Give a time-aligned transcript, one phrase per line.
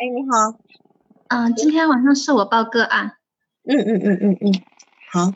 [0.00, 0.60] 哎，你好。
[1.26, 3.16] 嗯，今天晚上是我报个案。
[3.64, 4.52] 嗯嗯嗯嗯嗯，
[5.10, 5.34] 好。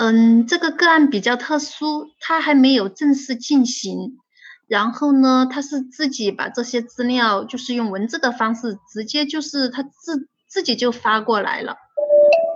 [0.00, 4.18] 嗯，这个个案比较特殊，他还没有正式进行。
[4.66, 11.76] 然后呢，他是自己把这些资料，就是用文字的方式，直接就是他自自己就发过来了。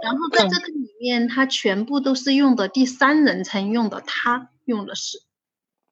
[0.03, 5.19] 然后在这个里面，他全部都是用的第三人称用的，他用的是。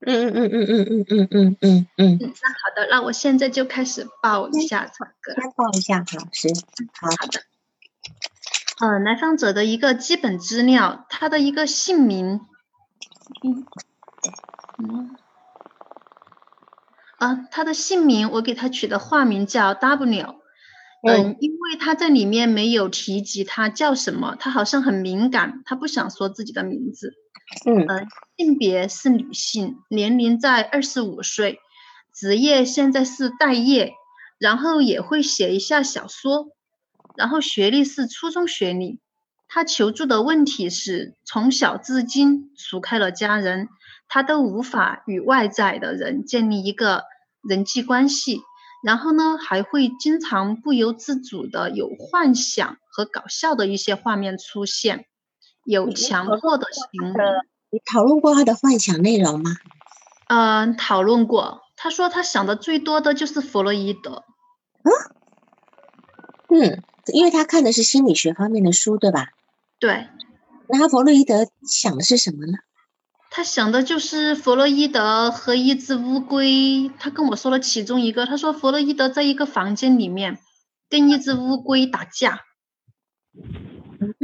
[0.07, 2.19] 嗯嗯嗯嗯嗯嗯嗯嗯嗯嗯。
[2.21, 5.41] 那好的，那我现在就开始报一下这个。
[5.41, 6.49] 先报一下，老师。
[7.01, 7.43] 好好的。
[8.81, 12.41] 呃，来访者的一个基本资料，他的一个姓名。
[13.45, 13.67] 嗯。
[14.79, 15.17] 嗯。
[17.19, 20.37] 啊，他的姓名我给他取的化名叫 W。
[21.07, 27.15] 嗯，因为他在里面没有提及他叫什么，他好像很敏感，他不想说自己的名字。
[27.67, 27.87] 嗯，
[28.37, 31.59] 性别是女性，年龄在二十五岁，
[32.15, 33.95] 职业现在是待业，
[34.39, 36.49] 然后也会写一下小说，
[37.17, 39.01] 然后学历是初中学历。
[39.53, 43.69] 他求助的问题是从小至今除开了家人，
[44.07, 47.03] 他都无法与外在的人建立一个
[47.43, 48.41] 人际关系。
[48.85, 55.05] 然后呢，还会经常不由自主的有幻想和搞笑的一些画面出现，
[55.65, 57.25] 有强迫的行为。
[57.71, 59.51] 你讨论过他的幻想内容吗？
[60.29, 61.63] 嗯，讨论过。
[61.77, 64.25] 他说他想的最多的就是弗洛伊德。
[64.83, 64.93] 嗯，
[66.49, 69.29] 嗯，因为他看的是心理学方面的书，对吧？
[69.79, 70.09] 对。
[70.69, 72.59] 那他弗洛伊德想的是什么呢？
[73.31, 78.27] 他想的就是弗洛伊德和一只乌龟，他跟我说了其中一个。
[78.27, 80.39] 他说弗洛伊德在一个房间里面
[80.89, 82.41] 跟一只乌龟打架。
[83.33, 84.15] 嗯，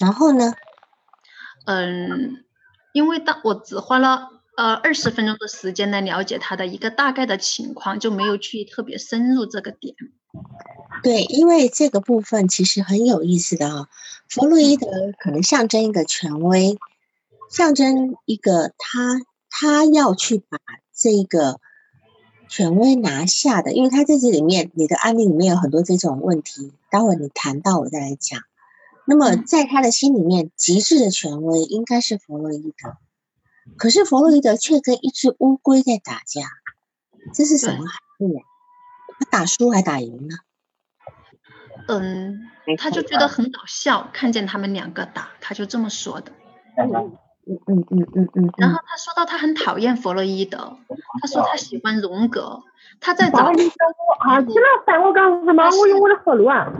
[0.00, 0.54] 然后呢？
[1.66, 2.42] 嗯，
[2.92, 9.94] 因为当我只花了呃二十分钟的时间来了解他的一个大概的情况，就没有去特别深入这个点。
[11.02, 13.88] 对，因为这个部分其实很有意思的啊。
[14.28, 14.86] 弗洛伊德
[15.18, 16.78] 可能象征一个权威。
[17.50, 19.20] 象征一个他，
[19.50, 20.58] 他要去把
[20.94, 21.58] 这个
[22.48, 28.40] 权威拿下的，因为他在这里面，你的案例里面有很多这种问题，待会你谈到我再来讲。
[29.10, 32.96] 那么在他的心里面，极致的权威应该是弗洛伊德，
[33.76, 36.42] 可是弗洛伊德却跟一只乌龟在打架，
[37.34, 37.88] 这是什么含
[38.20, 38.44] 义？
[39.18, 40.36] 他打输还打赢呢？
[41.88, 42.46] 嗯，
[42.78, 46.30] 他就觉得很搞笑，看见他们两个打，他就这么说的。
[46.78, 46.86] 嗯
[47.66, 50.78] 嗯嗯嗯嗯，然后他说到他很讨厌弗洛伊德，
[51.20, 52.62] 他说他喜欢荣格，
[53.00, 53.38] 他在找。
[53.38, 53.52] 啊，
[54.42, 55.68] 起了饭我干什么？
[55.80, 56.70] 我用我的后路啊。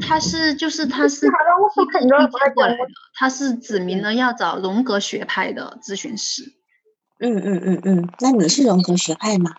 [0.00, 1.36] 他是就是他是一个
[1.74, 2.78] 推荐过来的，
[3.14, 6.42] 他是指明了要找荣格学派的咨询师。
[7.20, 9.50] 嗯嗯嗯嗯，那你是荣格学派吗？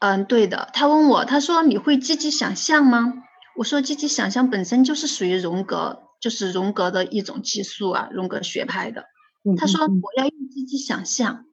[0.00, 0.68] 嗯，对的。
[0.72, 3.14] 他问我，他说你会积极想象吗？
[3.56, 9.04] 我说积极想象本身就是属于荣格，就是荣格的一种技术啊，荣格学派的。
[9.58, 11.44] 他说我要用积极想象，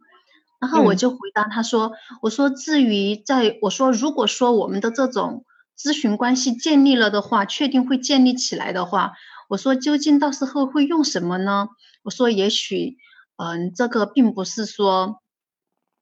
[0.62, 1.92] 然后我就回答他说
[2.22, 5.44] ：“我说至于在我说如果说我们的这种
[5.80, 9.14] 咨询关系建立了的话，确定会建立起来的话，
[9.48, 11.70] 我说究竟到时候会用什么呢？
[12.04, 12.98] 我说也许，
[13.38, 15.22] 嗯，这个并不是说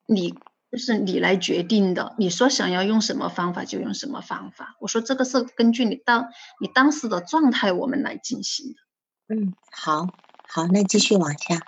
[0.08, 0.32] 你
[0.72, 4.76] 就是你来决定的，你说想要用什么方法就用什么方法。
[4.80, 6.30] 我说这个是根据你当
[6.60, 9.36] 你当时的状态我们来进行的。
[9.36, 10.08] 嗯，好，
[10.48, 11.62] 好，那继续往下。”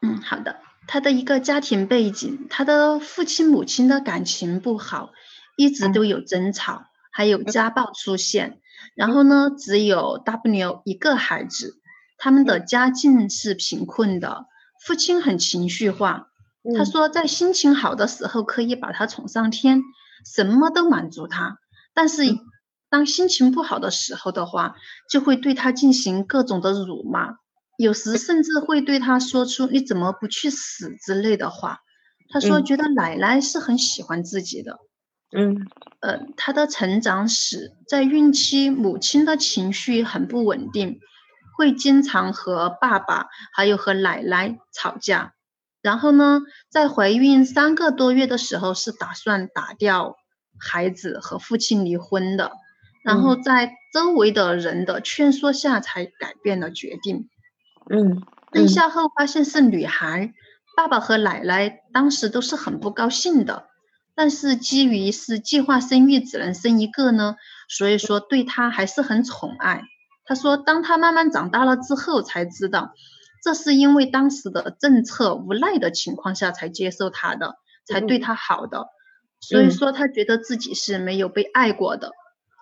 [0.00, 0.60] 嗯，好的。
[0.88, 5.12] 他的一个家庭背景，他的父亲母亲的感情不好，
[5.56, 8.58] 一直都有争吵，还有家暴出现。
[8.96, 11.76] 然后呢，只有 W 一个孩子，
[12.18, 14.46] 他们的家境是贫困的，
[14.84, 16.28] 父亲很情绪化。
[16.76, 19.82] 他说，在心情好的时候可以把他宠上天，
[20.24, 21.58] 什么都满足他；
[21.94, 22.22] 但是
[22.88, 24.76] 当心情不好的时候的话，
[25.10, 27.36] 就会对他进行各种的辱骂。
[27.78, 31.78] 有时甚至会对他说出“你怎么不去死”之类的话。
[32.28, 34.78] 他说：“觉得奶奶是很喜欢自己的。”
[35.34, 35.66] 嗯，
[36.00, 41.00] 呃，他的成长史在孕期，母亲的情绪很不稳定，
[41.56, 45.32] 会经常和爸爸还有和奶奶吵架。
[45.80, 50.16] 然后呢，在怀孕三个多月的时候，是打算打掉
[50.60, 52.52] 孩子和父亲离婚的。
[53.02, 57.28] 然后在周围的人的劝说下，才改变了决定。
[57.90, 60.34] 嗯，生下后发现是女孩，
[60.76, 63.66] 爸爸和奶奶当时都是很不高兴的。
[64.22, 67.34] 但是基于是计划生育只能生一个呢，
[67.68, 69.82] 所以说对他还是很宠爱。
[70.24, 72.92] 他说，当他慢慢长大了之后，才知道
[73.42, 78.86] 这是因为当时的政策无奈的情况下才接受他的，才对他好的。
[79.40, 82.12] 所以说他觉得自己是没有被爱过的。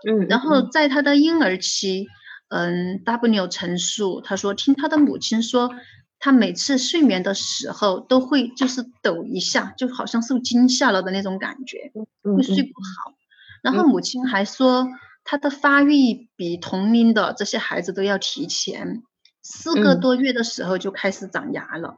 [0.09, 2.07] 嗯，然后在他的婴儿期，
[2.49, 5.71] 嗯，W 陈述他说，听他的母亲说，
[6.21, 11.91] 他每次睡眠的时候都会就是抖一下，就好像受惊吓了的那种感觉，
[12.23, 13.15] 会睡不好。
[13.63, 14.87] 然后母亲还说，
[15.25, 19.03] 他的发育比同龄的这些孩子都要提前，
[19.43, 21.97] 四个多月的时候就开始长牙了。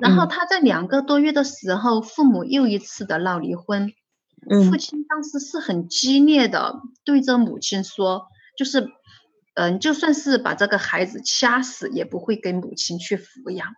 [0.00, 3.92] 然后他在两个多月的时候，父母又一次的闹离婚。
[4.68, 8.26] 父亲当时是很激烈的对着母亲说，
[8.58, 8.90] 就是，
[9.54, 13.74] 嗯，就算是把这个孩子掐死，也不会给母亲去抚养。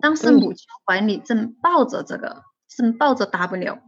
[0.00, 3.78] 当时母亲怀里正抱着这个，正抱着 W。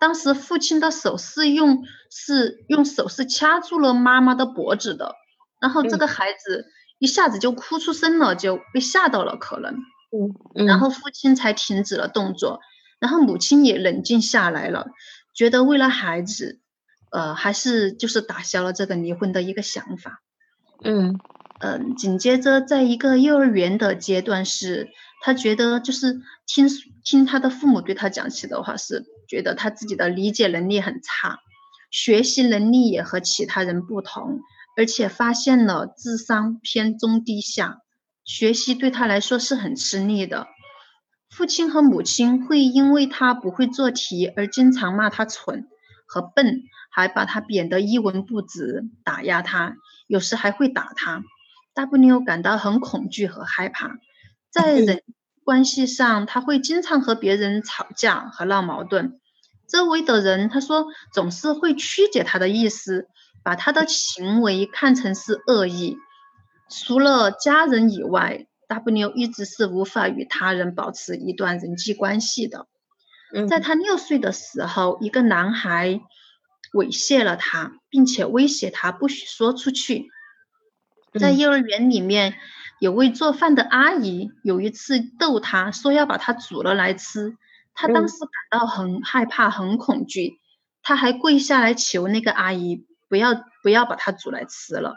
[0.00, 5.14] 当时父亲的手是用是用手是掐住了妈妈的脖子的，
[5.60, 6.66] 然后这个孩子
[6.98, 9.76] 一下子就哭出声了，就被吓到了，可能。
[10.54, 12.60] 嗯，然后父亲才停止了动作，
[13.00, 14.88] 然后母亲也冷静下来了，
[15.32, 16.60] 觉得为了孩子，
[17.10, 20.20] 呃，还是就是打消了这个离婚的一个想法。
[20.84, 21.22] 嗯
[21.60, 24.90] 嗯，紧接着在一个幼儿园的阶段是，
[25.22, 26.68] 他觉得就是听
[27.02, 31.38] 听他的父母对他讲起的话，是觉得他自己的理解能力很差，
[31.90, 34.40] 学习能力也和其他人不同，
[34.76, 37.78] 而且发现了智商偏中低下。
[38.26, 40.46] 学习对他来说是很吃力的，
[41.30, 45.66] 父亲和母亲会因为他不会做题而经常骂他蠢
[46.06, 51.22] 和笨，还把他贬得一文不值，打压他，有时还会打他。
[51.74, 53.98] W 感到很恐惧和害怕，
[54.50, 55.02] 在人
[55.42, 59.20] 关系上，他会经常和别人吵架和闹矛盾，
[59.68, 63.08] 周围的人他说总是会曲解他的意思，
[63.42, 65.96] 把他的行为看成是恶意。
[66.70, 72.66] 除了家人以外，W 一直是无法与他人保持一段人际关系的。
[73.48, 76.00] 在他六岁的时候，一个男孩
[76.72, 80.10] 猥亵了他，并且威胁他不许说出去。
[81.16, 82.34] 在幼儿园里面，
[82.80, 87.36] 有位做饭的阿姨有一次逗他说要把他煮了来吃，
[87.72, 90.40] 他当时感到很害怕、很恐惧，
[90.82, 94.96] 他还跪下来求那个阿姨不要不要把他煮来吃了。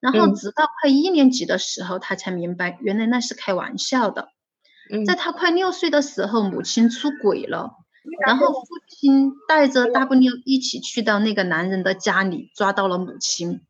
[0.00, 4.30] 然后直到快一年级的时候，他才明白，原来那是开玩笑的。
[5.06, 7.76] 在他快六岁的时候，母亲出轨了，
[8.26, 13.60] 然后父亲带着 W 一起去到那个男人的家里，抓到了母亲。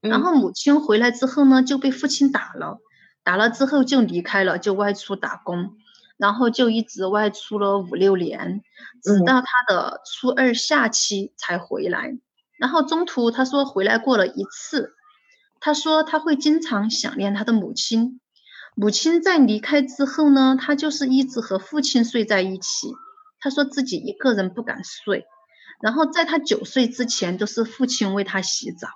[0.00, 2.78] 然后母亲回来之后呢，就被父亲打了，
[3.24, 5.76] 打了之后就离开了，就外出打工，
[6.16, 8.62] 然后就一直外出了五六年，
[9.02, 12.18] 直到他的初二下期才回来。
[12.58, 14.94] 然后中途他说回来过了一次。
[15.60, 18.20] 他说他会经常想念他的母亲，
[18.76, 22.92] 母亲在离开之后呢，他就是一直和父亲睡在一起。
[23.48, 25.24] 他说自己一个人不敢睡，
[25.80, 28.88] 然后在他九岁之前都是父亲为他洗澡。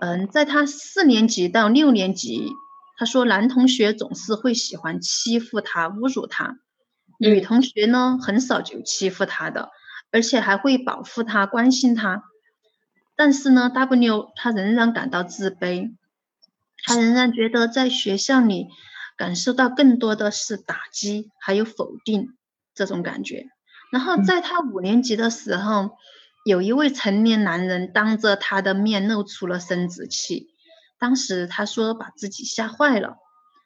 [0.00, 2.52] 嗯，在他四年级到六年级，
[2.98, 6.58] 他说男同学总是会喜欢欺负他、侮辱他，
[7.18, 9.70] 女同学呢很少就欺负他的，
[10.12, 12.24] 而且还会保护他、关心他。
[13.16, 15.96] 但是呢，W 他仍然感到自卑，
[16.84, 18.68] 他仍然觉得在学校里
[19.16, 22.34] 感受到更多的是打击，还有否定
[22.78, 23.48] 这种感觉。
[23.90, 25.90] 然后在他五年级的时候，
[26.44, 30.46] 有一位成年男人当着他的面露出了生殖器，
[31.00, 33.16] 当时他说把自己吓坏了。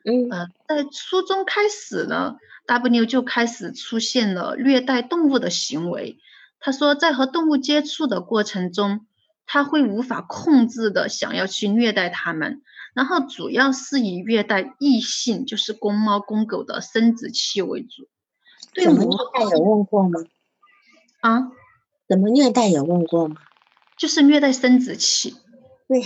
[0.05, 6.19] 嗯，呃，在初中开始呢，W 就开始出现了虐待动物的行为。
[6.59, 9.07] 他说在和动物接触的过程中。
[9.45, 12.63] 他会无法控制的想要去虐待它们，
[12.95, 18.09] 然后主要是以虐待异性，就是公猫公狗的生殖器为主。
[18.83, 20.21] 怎么虐待有问过吗？
[21.21, 21.53] 啊？
[22.09, 23.37] 怎么虐待有问过吗？
[23.99, 25.35] 就是虐待生殖器。
[25.89, 26.03] 对，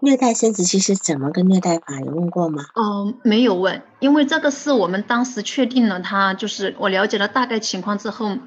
[0.00, 2.00] 虐待生殖器是怎么个虐待法？
[2.00, 2.64] 有问过吗？
[2.74, 8.38] 哦，没有问，因为这个是我们当时确定了，他就是我了解了大概情况之后。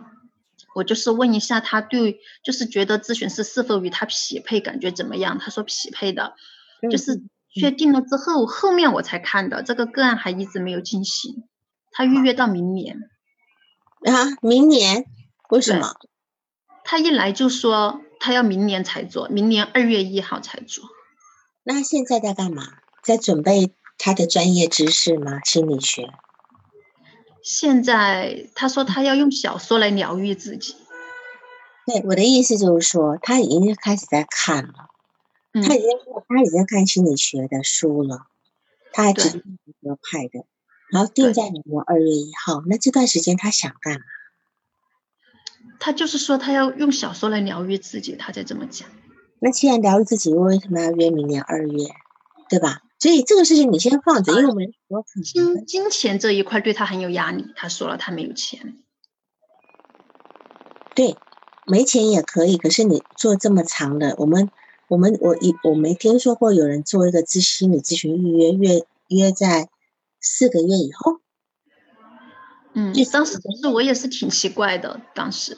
[0.76, 5.40] 我就是问一下他对，就是觉得咨询师是否与他匹配，感觉怎么样？
[5.40, 6.34] 他说匹配的，
[6.92, 11.46] 就是确定了之后，后面我才看的这个个案还一直没有进行，
[11.92, 13.00] 他预约到明年。
[14.06, 15.06] 啊，明年？
[15.50, 15.96] 为什么？
[16.84, 20.86] 他一来就说他要明年才做，明年二月一号才做。
[21.64, 22.64] 那现在在干嘛？
[23.04, 25.42] 在准备他的专业知识吗？
[25.44, 26.10] 心理学？
[27.42, 30.76] 现在他说他要用小说来疗愈自己。
[31.86, 34.90] 对，我的意思就是说，他已经开始在看了，
[35.54, 35.90] 他已经
[36.28, 38.28] 他已经看心理学的书了，
[38.92, 40.46] 他还知道学派的，
[40.92, 42.64] 然后定在明年二月一号。
[42.68, 44.06] 那这段时间他想干嘛？
[45.80, 48.88] 他就是说他要用小说来疗愈自己，他在这么讲。
[49.40, 51.86] 那既然疗愈自己，为什么要约明年二月？
[52.50, 52.82] 对吧？
[52.98, 54.74] 所以这个事情你先放着，因为我们
[55.24, 57.46] 金金钱这一块对他很有压力。
[57.56, 58.78] 他说了，他没有钱。
[60.96, 61.16] 对，
[61.66, 62.58] 没钱也可以。
[62.58, 64.50] 可是你做这么长的，我们
[64.88, 69.70] 我们我一我没听说过有人做一个咨心理咨询预约，约约在
[70.28, 71.22] 四个月以后。
[72.74, 75.58] 嗯，当时其实我也是挺奇怪的，当时。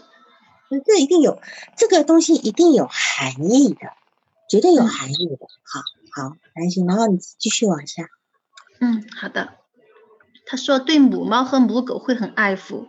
[0.86, 1.42] 这一定有
[1.76, 3.80] 这个东西，一定有含义的，
[4.50, 5.36] 绝对有含义的。
[5.64, 5.82] 好。
[6.12, 6.86] 好，安心。
[6.88, 8.04] 然后你继续往下。
[8.80, 9.56] 嗯，好的。
[10.46, 12.88] 他说对母猫和母狗会很爱护。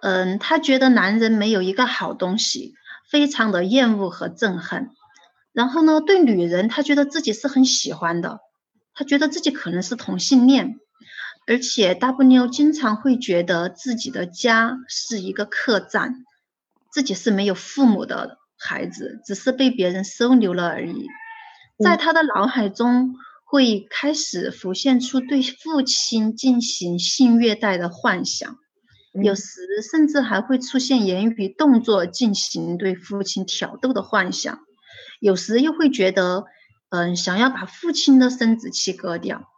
[0.00, 2.74] 嗯，他觉得男人没有一个好东西，
[3.10, 4.90] 非常的厌恶和憎恨。
[5.52, 8.40] 然后呢，对女人，他觉得自己是很喜欢的。
[8.94, 10.80] 他觉得自己可能是同性恋，
[11.46, 16.24] 而且 W 经常会觉得自己的家是一个客栈，
[16.92, 21.06] 自己是没有父母的孩子，只是被别人收留了而已。
[21.84, 28.56] 在他的脑海中会开始浮现出对父亲进行性虐待的幻想，
[29.22, 34.58] 有时甚至还会出现言语动作进行对父亲挑逗的幻想，
[35.20, 36.46] 有时又会觉得，
[36.88, 39.48] 嗯，想要把父亲的生殖器割掉。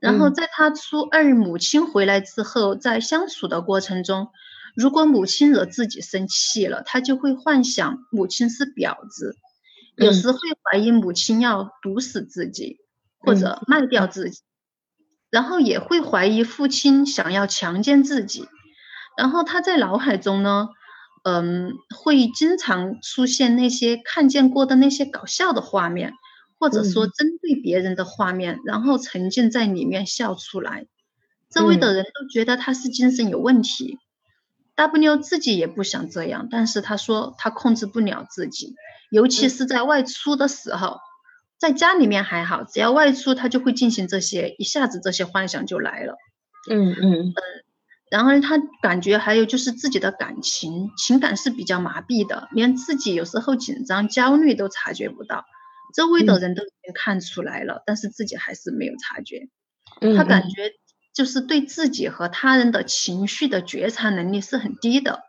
[0.00, 4.28] 然后在他初二母亲回来之后，在相处的过程中，
[4.74, 9.36] 如果母亲惹自己生气了，他就会幻想母亲是婊子。
[9.96, 12.76] 有时会怀疑母亲要毒死自己，
[13.18, 13.62] 或者。
[13.66, 14.42] 卖掉自己，
[15.30, 18.46] 然后也会怀疑父亲想要强奸自己。
[19.16, 20.68] 然后他在脑海中呢，
[21.24, 26.12] 嗯，会经常出现那些看见过的那些搞笑的画面，
[26.58, 30.86] 或者说针对别人的画面，然后沉浸在里面笑出来。
[31.50, 33.98] 周围的人都觉得他是精神有问题。
[34.74, 38.74] W 自己也不想这样，但是他说他控制不了自己。
[39.10, 40.98] 尤其是在外出的时候，
[41.58, 46.16] 在家里面还好，只要外出，他就会进行这些，一下子这些幻想就来了。
[46.68, 47.34] 嗯嗯嗯。
[48.10, 55.44] 然而他感觉还有就是自己的感情情感是比较麻痹的，连自己有时候紧张焦虑都察觉不到，
[55.96, 59.48] 周围的人都已经看出来了，但是自己还是没有察觉。
[60.16, 60.72] 他感觉
[61.14, 65.20] 就是对自己和他人的情绪的觉察能力是很低的，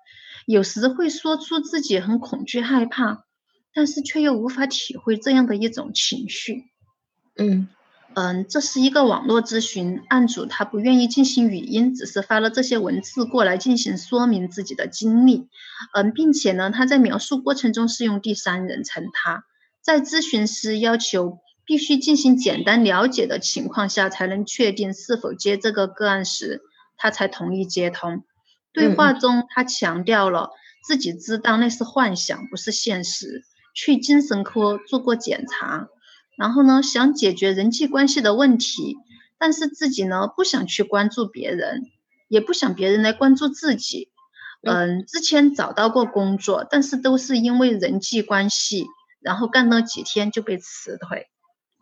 [0.46, 3.24] 有时会说出自己很恐惧害怕。
[3.74, 6.64] 但是却又无法体会这样的一种情绪，
[7.38, 7.68] 嗯
[8.16, 15.48] 嗯，这是一个网络咨询案主，他不愿意进行语音，只是发了这些文字过来进行说明自己的经历，
[15.94, 19.44] 嗯，并且呢，他在描述过程中是用第三人称他，
[19.88, 26.60] 在咨询师要求必须进行简单了解的情况下才能确定是否接这个个案时，
[26.98, 28.26] 他才同意接通。
[28.74, 30.50] 对话中，他强调了
[30.86, 33.46] 自己知道那是幻想，不是现实。
[33.74, 35.88] 去精神科做过检查，
[36.38, 38.98] 然后呢，想解决人际关系的问题，
[39.40, 41.84] 但是自己呢不想去关注别人，
[42.28, 44.10] 也不想别人来关注自己。
[44.64, 48.86] 嗯，之前找到过工作，但是都是因为人际关系，
[49.28, 51.28] 然后干了几天就被辞退。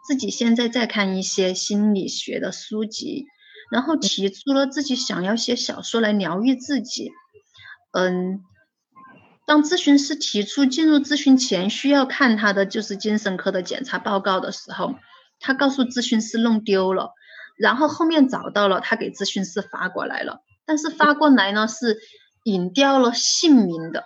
[0.07, 3.27] 自己现在在看一些心理学的书籍，
[3.71, 7.11] 然后提出了自己想要写小说来疗愈自己。
[7.93, 8.41] 嗯。
[9.47, 14.95] 当咨询师提出进入咨询前需要看他的就是精神科的检查报告的时候，
[15.39, 17.11] 他告诉咨询师弄丢了，
[17.55, 21.99] 然后后面找到了，他给咨询师发过来了，但是发过来呢是
[22.43, 24.03] 隐掉了姓名的，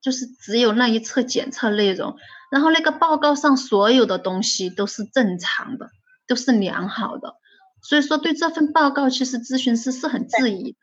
[0.00, 2.16] 就是只有那一册检测内容，
[2.52, 5.90] 然后那个报告上所有的东西都是正常的，
[6.28, 7.36] 都是良好的，
[7.82, 10.76] 所以说对这份报告其实咨询师是很质疑。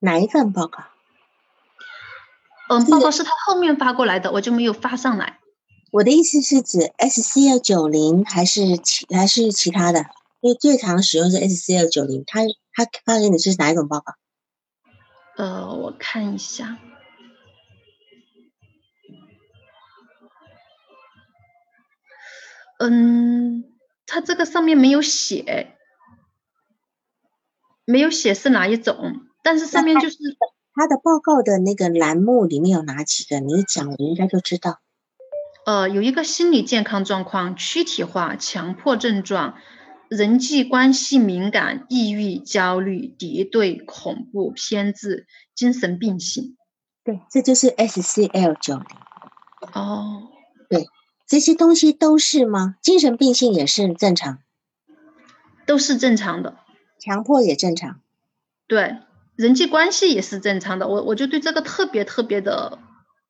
[0.00, 0.84] 哪一份报告？
[2.68, 5.38] 嗯，报告是他后面发过来的，我就没有发上来。
[5.92, 10.04] 我的意思是指 SCL 九零还是其还是其他的？
[10.42, 12.40] 因为最常使用是 SCL 九零，他
[12.74, 14.12] 他发给你是哪一种报告？
[15.38, 16.76] 呃，我看一下。
[22.78, 23.64] 嗯，
[24.06, 25.76] 他这个上面没有写，
[27.84, 30.16] 没有写是哪一种，但是上面就是。
[30.76, 33.38] 他的报告的那个栏目里面有哪几个？
[33.38, 34.80] 你一讲，我应该就知道。
[35.66, 39.54] 呃，有一个心理健康状况、躯体化、强迫症状、
[40.08, 46.56] 人际关系敏感、抑郁、焦虑、敌对、恐怖、偏执、精神病性。
[47.04, 48.84] 对，这就是 SCL 九零。
[49.74, 50.22] 哦，
[50.68, 50.86] 对，
[51.26, 52.76] 这些东西都是吗？
[52.82, 54.38] 精神病性也是正常，
[55.66, 56.56] 都是正常的。
[56.98, 58.00] 强迫也正常。
[58.66, 58.98] 对。
[59.36, 62.78] 人际关系也是正常的，我我就对这个特别特别的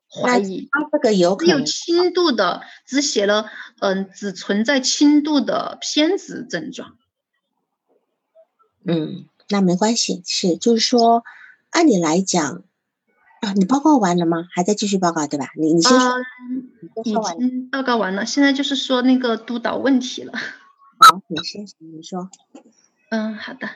[0.06, 0.68] 怀疑。
[0.70, 6.98] 他这个有有轻度的，只写了嗯，只存在轻度的偏执症状。
[8.86, 11.24] 嗯，那没关系，是就是说，
[11.70, 12.64] 按理来讲
[13.44, 14.48] 啊，你报告完了吗？
[14.50, 15.50] 还在继续报告对吧？
[15.56, 16.18] 你你先说，
[17.04, 20.32] 已经报告完了，现在就是说那个督导问题了。
[20.98, 22.30] 好，你先你说。
[23.10, 23.68] 嗯，好的。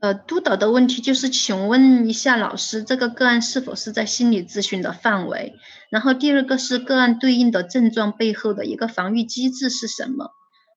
[0.00, 5.56] 呃，督导的问题就是，请问一下老师，这个个案是否是在心理咨询的范围？
[5.90, 10.30] 然后第二个是个案对应的症状背后的一个防御机制是什么？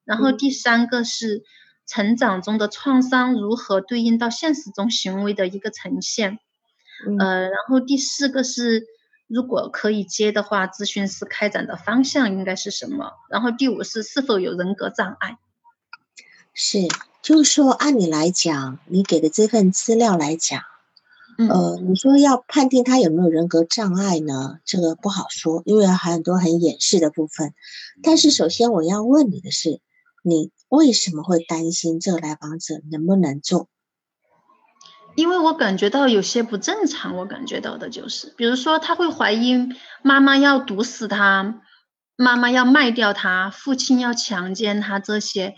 [0.03, 1.43] 然后第三个是
[1.85, 6.39] 成长中的创伤如何对应到现实中行为的一个呈现？
[7.19, 8.85] 呃，然后第四个是
[9.27, 13.13] 如果可以接的话，咨询师开展的方向应该是什么？
[13.29, 15.37] 然后第五是是否有人格障碍？
[16.53, 16.87] 是。
[17.23, 20.61] 就是说，按你来讲，你给的这份资料来讲，
[21.37, 24.59] 呃，你说要判定他有没有人格障碍呢？
[24.65, 27.53] 这个不好说，因为还很多很掩饰的部分。
[28.01, 29.79] 但是，首先我要问你的是，
[30.23, 33.67] 你为什么会担心这来访者能不能做？
[35.15, 39.69] 因为我感觉到有些不正常，我感觉到的就是，比如说他会怀疑
[40.01, 41.61] 妈妈要毒死他，
[42.15, 45.53] 妈妈要卖掉他，父亲要强奸他这些。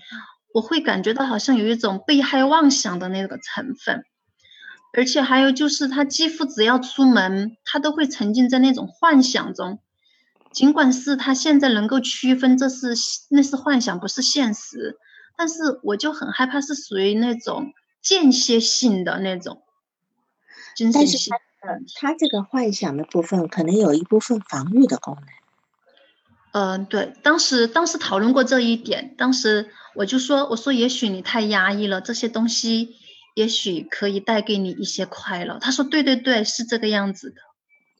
[0.53, 4.03] 我会感觉到好像有一种被害妄想的那个成分，
[4.93, 9.79] 而且还有就是他几乎只要出门，他都会沉浸在那种幻想中，
[10.55, 12.95] 尽管是他现在能够区分这是
[13.29, 14.97] 那是幻想不是现实，
[15.35, 19.61] 但是我就很害怕是属于那种间歇性的那种
[20.77, 21.33] 精神性。
[21.95, 25.25] 他这个幻想的部分可能有一部分防御的功能。
[26.53, 32.95] 嗯，对，当时当时讨论过这一点，当时我就说，我说也许你太压抑了，这些东西
[33.33, 35.59] 也许可以带给你一些快乐。
[35.59, 37.41] 他说，对对对，是这个样子的。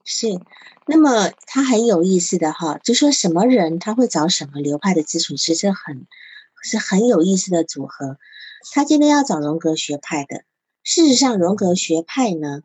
[0.05, 0.39] 是，
[0.87, 6.07] 那么他很有意思的哈，就说什么人他会找什么流派的咨询师，这很
[6.63, 8.17] 是很有意思的组合。
[8.71, 10.43] 他今天要找荣格学派的，
[10.83, 12.61] 事实上荣格学派呢，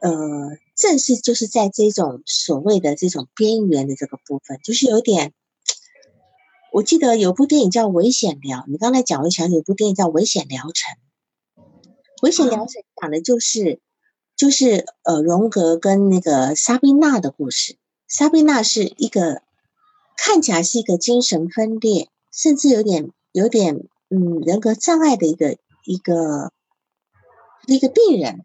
[0.00, 0.56] 呃。
[0.74, 5.34] 正是就是在这种所谓的这种边缘的这个部分，就是有点，
[6.72, 10.96] 我记得有部电影叫《危险疗》，你刚才讲，我想有部电影叫《危险疗程》。
[12.22, 13.80] 危险疗程讲的就是
[14.42, 17.76] 就是呃荣格跟那个莎宾娜的故事。
[18.08, 19.40] 莎宾娜是一个
[20.16, 26.50] 看起来是一个精神分裂，甚至有点有点嗯人格障碍的一个一个
[27.68, 28.42] 一个病人，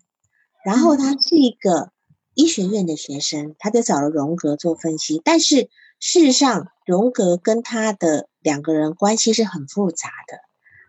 [0.64, 1.90] 然后他是一个。
[2.36, 10.38] 医学院的学生，他就找了荣格做分析，但是事实上，荣格跟他的两个人关系是很复杂的。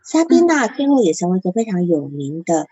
[0.06, 2.66] 莎宾娜最后也成为一个非常有名的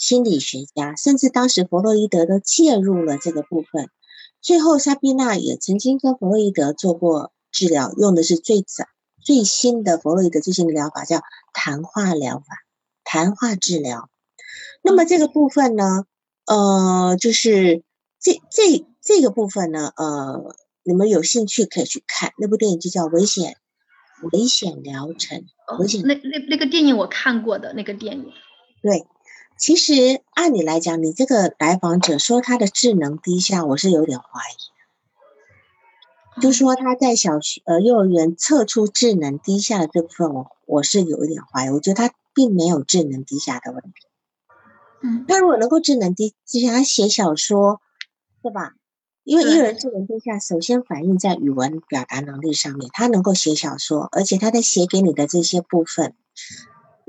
[0.00, 3.90] 心理学家，甚至当时弗洛伊德都介入了这个部分。
[4.40, 8.86] 最后，莎宾娜也曾经跟弗洛伊德做过治疗，用的是最早
[9.22, 11.20] 最新的弗洛伊德最新的疗法，叫
[11.52, 12.46] 谈话疗法、
[13.04, 14.08] 谈话治疗。
[14.82, 16.06] 那么这个部分呢，
[16.46, 17.84] 呃，就是。
[18.22, 23.56] 这这这个部分呢，呃，你们有兴趣可以去看那部电影，就叫《危险
[24.30, 25.46] 危险疗程》。
[25.78, 28.30] 危险那那那个电影我看过的那个电影。
[28.82, 29.06] 对，
[29.60, 34.24] 其实按理来讲，你这个来访者说他的智能低下，我是有点怀
[36.38, 36.40] 疑。
[36.40, 41.68] 就说他在小学呃幼儿园测出智能低下的这部分，我我是有一点怀疑。
[41.68, 43.90] 我觉得他并没有智能低下的问题。
[45.02, 47.82] 嗯，他如果能够智能低，就像他写小说。
[48.42, 48.72] 对吧？
[49.24, 52.88] 因为一个人智能低下，首先反映在语文表达能力上面。
[52.94, 56.14] 他能够写小说，而且他在写给你的这些部分，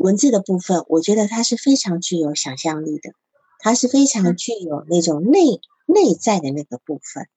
[0.01, 3.11] 文字的部分，我觉得他是非常具有想象力的，
[3.59, 7.27] 他是非常具有那种内内在的那个部分。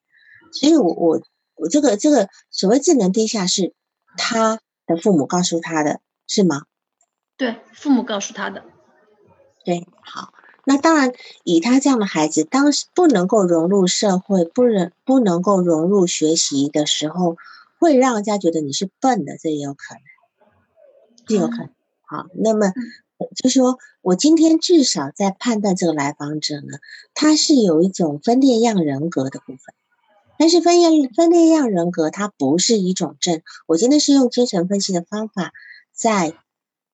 [0.52, 1.20] 所以，我我
[1.56, 3.74] 我这个这个所谓智能低下，是
[4.16, 6.62] 他的父母告诉他的，是吗？
[7.36, 8.62] 对，父母告诉他的。
[9.64, 10.32] 对，好。
[10.66, 17.36] 那当然，以他这样的孩子，当时不能够融入社会，不能不能够融入学习的时候，
[17.78, 20.02] 会让人家觉得你是笨的，这也有可能，
[21.26, 21.70] 这有可能。
[22.06, 22.72] 好，那么
[23.36, 26.78] 就说我今天至少在判断这个来访者呢，
[27.14, 29.74] 他是有一种分裂样人格的部分，
[30.38, 33.42] 但是分裂分裂样人格它不是一种症。
[33.66, 35.52] 我今天是用精神分析的方法
[35.92, 36.34] 在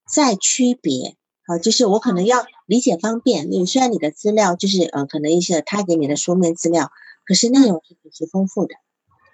[0.07, 1.17] 在区别。
[1.47, 6.93] 啊，就是我可能要理解方便，你虽然你的资料就是呃，可能一些他给你的书面资料，
[7.27, 8.75] 可是内容是极其丰富的，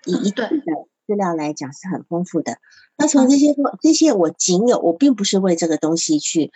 [0.07, 0.65] 一一段的
[1.07, 2.59] 资料来讲是很丰富的。
[2.97, 6.51] 那从这些这些我仅有，我并不是为这个东西去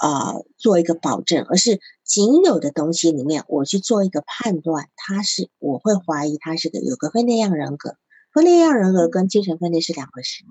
[0.00, 7.96] 呃做一个保证，而是仅有的东西里面我去做一个判断，他是我会怀疑他是个有个分裂样人格，
[8.32, 10.44] 分裂样人格跟精神分裂是两回事，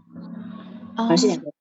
[0.95, 1.51] 而是两个。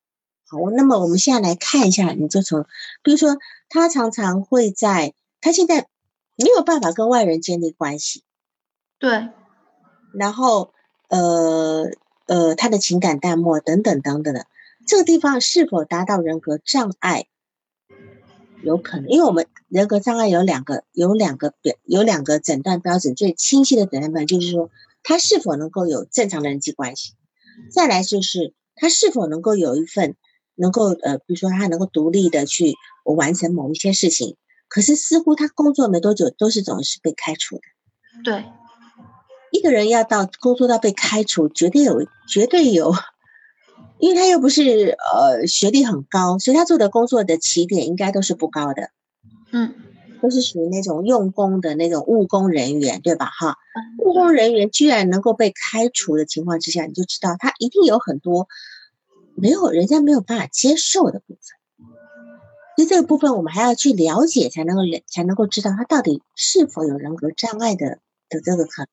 [0.47, 2.67] 好，那么我们现在来看一下，你就从，
[3.03, 5.89] 比如说他常常会在，他现在
[6.37, 8.23] 没有办法跟外人建立关系，
[8.99, 9.31] 对，
[10.13, 10.73] 然后
[11.09, 11.91] 呃
[12.27, 14.47] 呃，他的情感淡漠等等等等的，
[14.87, 17.27] 这个地方是否达到人格障碍？
[18.63, 24.71] 有可能，因为我们人格障碍有两个，有两个表，有两个诊断标准，最清晰的诊断标准就是说，
[25.03, 27.15] 他是否能够有正常的人际关系，
[27.71, 30.17] 再来就是他是否能够有一份。
[30.57, 34.37] 能够呃，比如说他能够独立的去完成某一些事情，
[34.69, 37.63] 可是似乎他工作没多久都是总是被开除的。
[38.23, 38.45] 对，
[39.55, 42.93] 一个人要到工作到被开除，绝对有，绝对有，
[43.99, 48.91] 因为他又不是呃学历很高，所以他做的工作的起点应该都是不高的。
[49.53, 49.73] 嗯，
[50.21, 53.27] 都是属于那种用工的那种务工人员，对吧？
[53.27, 53.57] 哈，
[54.05, 58.49] 务工人员居然能够被开除的情况之下，你就知道他一定有很多。
[59.37, 61.87] 没有人家没有办法接受的部分，
[62.75, 68.89] 所以这个部分我们还要去了解，才能够才能够知道他到底是否有人格障碍的的这个可能。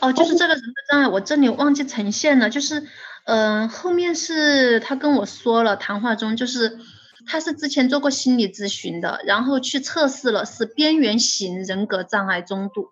[0.00, 2.86] 哦，就是这个人格障碍，我这里忘记呈现了，就是
[3.24, 6.78] 嗯，后面是他跟我说了，谈话中就是
[7.26, 12.88] 他是之前做过心理咨询的，然后去测试了是边缘型人格障碍中度。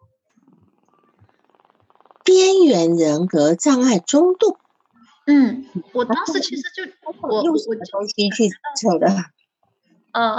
[2.24, 4.56] 边缘人格障碍中度。
[5.26, 6.82] 嗯，我当时其实就
[7.28, 9.08] 我用什么东西去测的？
[10.12, 10.36] 呃，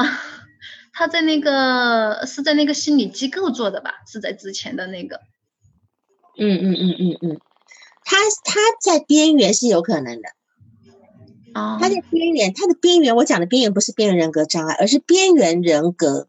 [0.94, 4.02] 他在那个是在那个心理机构做的吧？
[4.08, 5.22] 是在之前的那个。
[6.38, 7.42] 嗯嗯嗯嗯嗯，
[8.04, 10.30] 他他在边缘是有可能的。
[11.54, 16.28] 啊，他在边缘，他的边缘，我讲的边缘不是边缘人格障碍，而是边缘人格。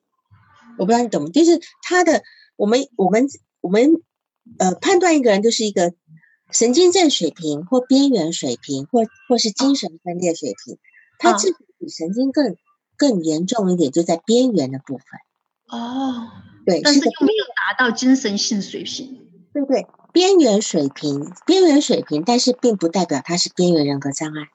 [0.79, 1.31] 我不知道你懂吗？
[1.31, 2.23] 就是他的，
[2.57, 3.29] 我们我们
[3.61, 4.03] 我们
[4.59, 5.95] 呃判断一个人就是一个。
[6.53, 10.79] 神经症水平或边缘水平，或或是精神分裂水平，
[11.19, 12.55] 它这比神经更
[12.97, 15.05] 更严重一点，就在边缘的部分。
[15.67, 16.31] 哦，
[16.64, 19.27] 对，但是又没有达到精神性水平。
[19.55, 24.49] 对对，边缘水平，边缘水平，但是并不代表他是边缘人格障碍。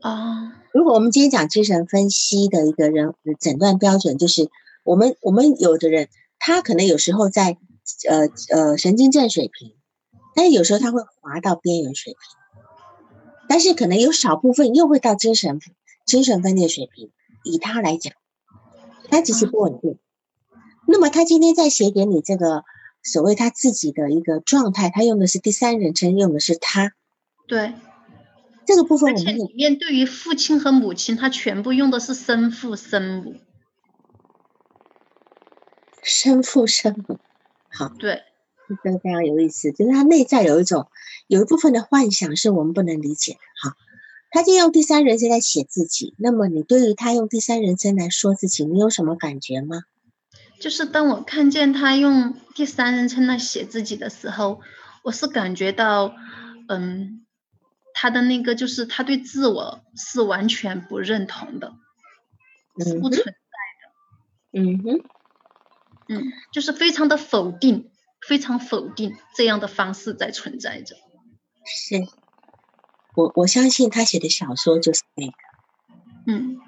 [0.00, 4.48] 啊，如果我们今天讲精神分析的一个人诊断标准，就是
[4.84, 6.08] 我们我们有的人，
[6.38, 7.58] 他可能有时候在
[8.08, 9.74] 呃呃神经症水平。
[10.36, 12.20] 但是有时候他会滑到边缘水平，
[13.48, 15.58] 但是可能有少部分又会到精神
[16.06, 17.10] 精神分裂水平。
[17.42, 18.12] 以他来讲，
[19.10, 19.98] 他只是不稳定。
[20.86, 22.62] 那么他今天在写给你这个
[23.02, 26.92] 所谓他自己的一个状态，他用的是第三人称，用的是他。
[27.46, 27.74] 对，
[28.66, 33.34] 这个部分，我们里面对于父亲和母亲，他全部用的是生父生母。
[36.02, 37.18] 生父生母，
[37.70, 37.88] 好。
[37.98, 38.22] 对。
[38.84, 40.88] 这个非常有意思，就是他内在有一种
[41.26, 43.38] 有一部分的幻想是我们不能理解的。
[43.62, 43.76] 哈，
[44.30, 46.14] 他就用第三人称来写自己。
[46.18, 49.84] 那么你对于他用第三人称来说自己，你有什么感觉吗？
[50.60, 54.60] 就是当我看见他用第三人称来写自己的时候，
[55.02, 56.14] 我是感觉到，
[56.68, 57.24] 嗯，
[57.94, 61.74] 他的那个就是他对自我是完全不认同的，
[62.84, 64.60] 是不存在的。
[64.60, 65.04] 嗯哼，
[66.08, 67.90] 嗯，就是非常的否定。
[68.26, 70.96] 非常否定这样的方式在存在着，
[71.64, 71.94] 是
[73.14, 75.32] 我我相信他写的小说就是那个，
[76.26, 76.58] 嗯，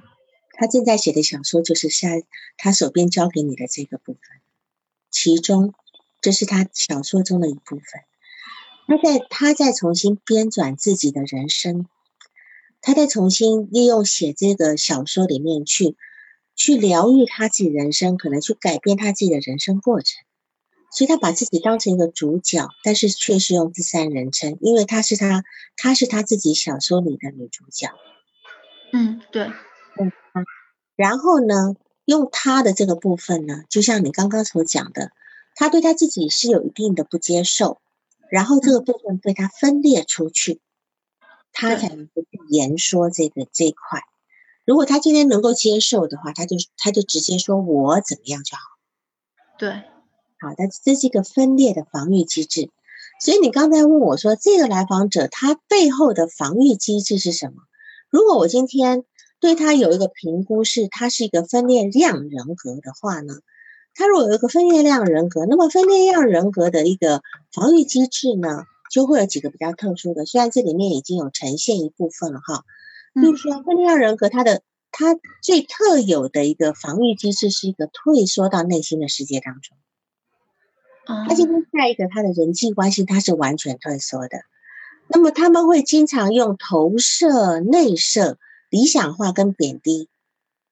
[0.60, 2.10] 他正在写的小说就是下
[2.58, 4.20] 他手边交给你的这个部分，
[5.10, 5.72] 其中
[6.20, 7.82] 这是他小说中的一部分，
[8.86, 11.86] 他在他在重新编纂自己的人生，
[12.82, 15.96] 他在重新利用写这个小说里面去
[16.54, 20.22] 去疗愈他自己人生，可能去改变他自己的人生过程。
[20.92, 25.42] 所以他把自己当成一个主角，但是却是用第三人称，因为他是他，
[25.78, 27.88] 他是他自己小说里的女主角。
[28.92, 29.48] 嗯，对，
[29.98, 30.12] 嗯，
[30.96, 31.74] 然后呢，
[32.04, 35.12] 用他的这个部分呢，就像你刚刚所讲的，
[35.54, 37.80] 他对他自己是有一定的不接受，
[38.30, 40.60] 然后这个部分被他分裂出去，
[41.52, 44.02] 他才能够去言说这个这一块。
[44.64, 48.62] 如果他今天能够接受的话，他就他就直接说我怎么样就好。
[49.58, 49.82] 对。
[50.38, 52.70] 好的，这是一个分裂的防御机制。
[53.20, 57.64] 所以你刚才问我说，这个来访者他背后的防御机制是什么？
[58.08, 59.04] 如果我今天
[59.40, 63.34] 对他有一个评估，是他是一个分裂量人格的话呢？
[63.94, 67.22] 他如果有一个分裂量人格，那么分裂量人格的一个
[67.52, 70.26] 防御机制呢，就会有几个比较特殊的。
[70.26, 72.64] 虽然这里面已经有呈现一部分了哈，
[73.20, 79.76] 就是说分裂量人格，他的他最特有的一个防御机制是一个退缩到内心的世界当中。
[81.26, 84.42] 他今天在一个他的人际关系，他是完全退缩的。
[85.08, 88.38] 那么他们会经常用投射、内射、
[88.70, 90.08] 理想化跟贬低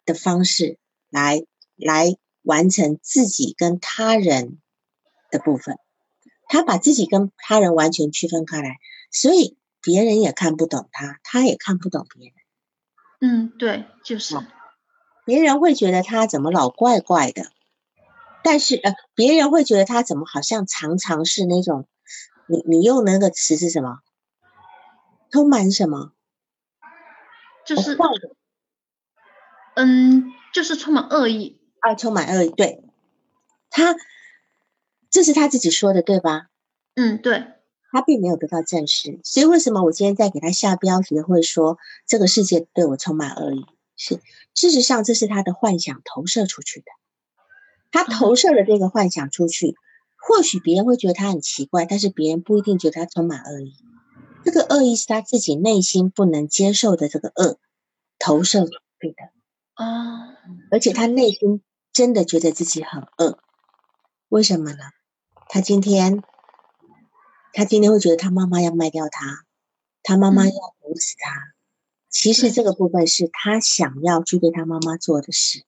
[0.06, 0.78] 的方式
[1.10, 1.44] 来
[1.76, 4.58] 来完成自己跟他人
[5.30, 5.76] 的部分。
[6.48, 8.78] 他把自己跟他人完全区分开来，
[9.10, 12.34] 所以别人也看不懂他，他也看不懂别人。
[13.20, 14.34] 嗯，对，就是。
[15.26, 17.52] 别人会觉得他怎么老怪怪的，
[18.42, 21.86] 但是呃，别人会觉得他怎么好像常常是那种，
[22.46, 23.98] 你你用那个词是什么？
[25.30, 26.12] 充满什么？
[27.76, 27.98] 就是，
[29.74, 32.48] 嗯，就是充满恶意啊，充满恶意。
[32.48, 32.82] 对，
[33.68, 33.94] 他，
[35.10, 36.48] 这是他自己说的，对吧？
[36.94, 37.52] 嗯，对。
[37.90, 43.64] 他并没有得到证实，所以为什么我今天在给他下标题会说这个世界对我充满恶意？
[43.96, 44.20] 是
[44.54, 46.86] 事实上，这是他的幻想投射出去的。
[47.90, 49.74] 他投射了这个幻想出去，
[50.16, 53.74] 或许别人会觉得他很奇怪，但是别人不一定觉得他充满恶意。
[54.44, 57.58] 这个恶意是他自己内心不能接受的这个恶
[58.18, 59.30] 投射出去的
[59.74, 60.36] 啊，
[60.70, 63.38] 而且他内心真的觉得自己很恶，
[64.28, 64.78] 为什么呢？
[65.48, 66.22] 他今天。
[67.50, 69.44] 他今天会觉得他妈妈要卖掉他，
[70.04, 71.54] 他妈妈要毒死他。
[72.08, 75.64] 其实这个部分是他想要去对他妈妈做的事，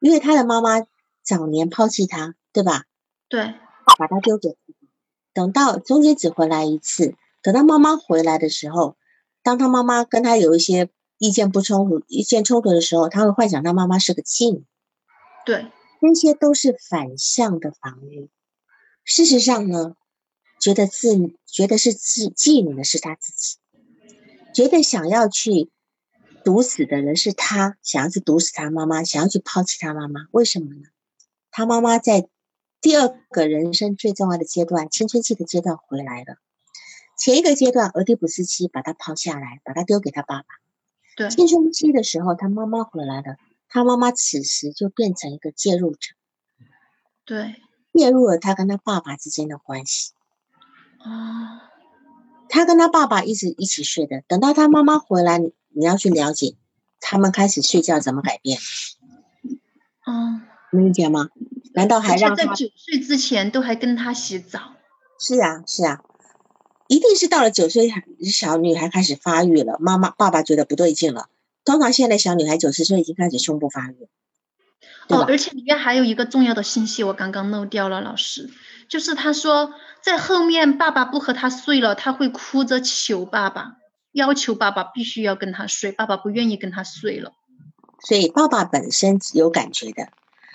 [0.00, 0.86] 因为他的妈妈
[1.24, 2.84] 早年抛弃他，对吧？
[3.28, 3.54] 对，
[3.98, 4.56] 把他丢给，
[5.32, 7.16] 等到中间只回来一次。
[7.46, 8.96] 等他妈妈回来的时候，
[9.44, 14.64] 当他妈妈跟他有一些意见不冲突、意见冲突的时候，他会幻想他妈妈是个妓女。
[15.44, 15.70] 对，
[16.02, 18.30] 那些都是反向的防御。
[19.04, 19.94] 事实上呢？
[20.58, 23.58] 觉得自觉得是自妓女的是他自己，
[24.52, 25.70] 觉得想要去
[26.44, 30.88] 毒死的人是他，想要去毒死他妈妈，想要去抛弃他妈妈，为什么呢？
[31.52, 32.28] 他妈妈在
[32.80, 36.38] 第二个人生最重要的阶段，青春期的阶段回来了，
[37.26, 40.44] 前一个阶段俄狄浦斯期把他抛下来，把他丢给他爸爸。
[41.16, 43.36] 对，青春期的时候他妈妈回来了，
[43.68, 46.12] 他妈妈此时就变成一个介入者，
[47.24, 47.56] 对，
[47.92, 50.12] 介入了他跟他爸爸之间的关系。
[50.98, 51.68] 啊，
[52.48, 54.22] 他跟他爸爸一直一起睡的。
[54.28, 56.54] 等到他妈妈回来，你你要去了解，
[57.00, 58.56] 他们开始睡觉怎么改变？
[60.06, 61.30] 嗯，能理解吗？
[61.74, 64.76] 难道还让他在九岁之前都还跟他洗澡？
[65.18, 66.04] 是啊，是啊，
[66.88, 67.92] 一定是到了九岁，
[68.24, 71.28] 小女孩开始发育了，妈妈爸爸觉得不对劲了。
[71.64, 74.08] 通常现在小女孩九十岁已经开始胸部发育，
[75.08, 78.50] 哦，而且里面还有一个重要的信息，我刚刚漏掉了，老师，
[78.88, 79.72] 就是他说。
[80.02, 83.78] 在后面，爸爸不和他睡了，他会哭着求爸爸，
[84.12, 85.90] 要求爸爸必须要跟他睡。
[85.90, 87.32] 爸爸不愿意跟他睡了，
[88.04, 90.10] 所以爸爸本身有感觉的。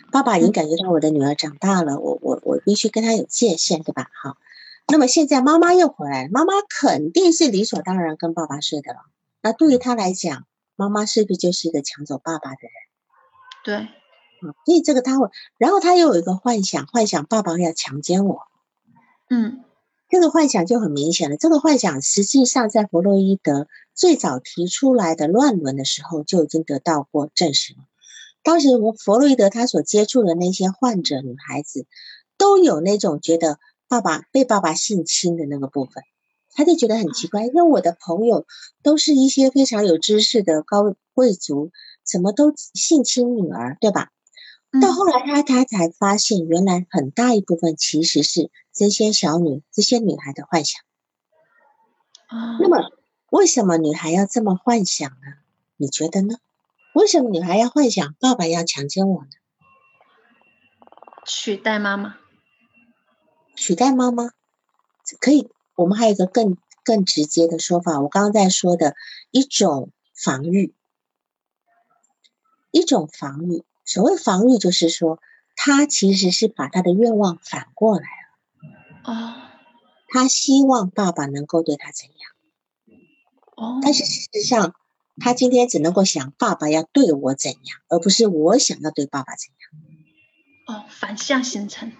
[0.09, 4.07] 爸爸已经感觉到我的女儿长大了，我我我必须跟他有界限，对吧？
[4.23, 4.37] 好，
[4.91, 8.99] 那么现在妈妈又回来了，妈妈肯定是理所当然跟爸爸睡的了。
[9.41, 12.71] 那对于他来讲，妈妈是不是就是一个抢走爸爸的人？
[13.63, 13.75] 对，
[14.43, 18.41] 嗯，所以这个他会，然后他又有一个幻想，幻想爸爸要强奸我。
[19.29, 19.63] 嗯，
[20.09, 21.37] 这个幻想就很明显了。
[21.37, 27.79] 这个幻想实际上在弗洛伊德最早提出来的乱伦的时候就已经得到过证实了。
[28.43, 31.85] 当时我弗洛伊德他所接触的那些患者女孩子，
[32.37, 33.59] 都有那种觉得
[33.91, 36.05] 爸爸被爸爸性侵的那个部分，
[36.53, 38.45] 他就觉得很奇怪，因为我的朋友
[38.83, 44.13] 都是一些非常有知识的高贵族，怎么都性侵女儿，对吧？
[44.81, 50.81] 到后来，他他才发现，原来很大一部分其实是这些小女、这些女孩的幻想。
[52.27, 52.91] 啊，那么
[53.29, 55.17] 为什么女孩要这么幻想呢？
[55.75, 56.37] 你觉得呢？
[56.95, 59.29] 为什么女孩要幻想爸爸要强奸我呢？
[61.25, 62.20] 取代妈妈？
[63.61, 64.31] 取代妈妈？
[65.19, 65.51] 可以。
[65.75, 68.95] 我们还有一个更更直接的说法，我刚刚在说的
[69.29, 70.73] 一种防御，
[72.71, 73.63] 一种防御。
[73.85, 75.19] 所谓防御，就是说，
[75.55, 79.13] 他其实是把他的愿望反过来了。
[79.13, 79.35] 哦，
[80.07, 82.97] 他希望爸爸能够对他怎样？
[83.55, 84.73] 哦，但是事实上，
[85.17, 90.79] 他今天只能够想爸爸要对我怎样，而不是我想要对爸爸怎样。
[90.79, 91.91] 哦，反向形成。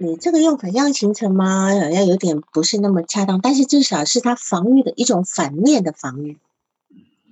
[0.00, 1.66] 你这个用反向形成吗？
[1.74, 6.38] 好像有点不是那么恰当，但是至少是他防御的一种反面的防御。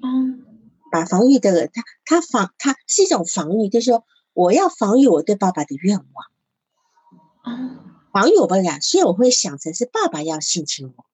[0.02, 0.44] 嗯。
[0.90, 6.06] 把防御的他，他防他是一种防御，就是说我要防御我对爸爸的愿望，
[7.44, 7.76] 嗯，
[8.10, 11.04] 防御我爸爸，所以我会想成是爸爸要性侵我，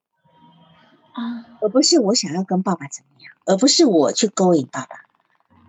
[1.20, 4.94] 啊，而不是我想要跟爸爸怎么样，而不是我去勾引爸爸。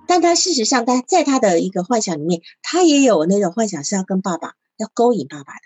[0.06, 5.65] 但他事实上，他在他的一个幻想里面，他也有那种幻想是要跟爸爸要勾引爸爸的。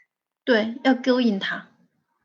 [0.49, 1.69] 对，要勾引他。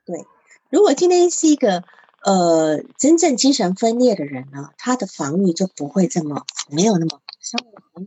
[0.06, 0.24] 对，
[0.70, 1.84] 如果今天是一个
[2.24, 7.58] 呃真正精神分裂的人呢，他的防御就不会这么没有那么稍
[7.92, 8.06] 微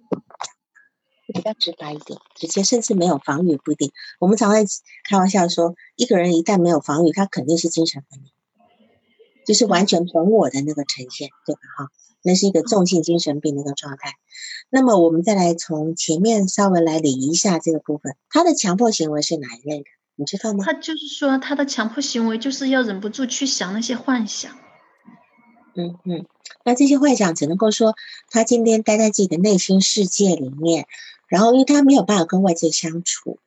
[1.31, 3.91] 比较直白一点，直接甚至没有防御不一定。
[4.19, 4.65] 我们常会
[5.07, 8.31] 开玩笑说，一个人一旦没有防御，他肯定是精神分裂，
[9.45, 11.61] 就是完全本我的那个呈现，对吧？
[11.77, 11.91] 哈。
[12.23, 14.15] 那是一个重性精神病的一个状态。
[14.71, 19.85] 那么我们再来从前面稍微来理一下这个部分，他的强迫行为是哪一类的？
[20.17, 20.65] 你知道吗？
[20.65, 24.51] 他就是说他的强迫行为就是要忍不住去想那些幻想。
[25.75, 26.25] 嗯嗯，
[26.65, 27.95] 那这些幻想只能够说
[28.31, 30.87] 他今天待在自己的内心世界里面，
[31.27, 33.39] 然后因为他没有办法跟外界相处，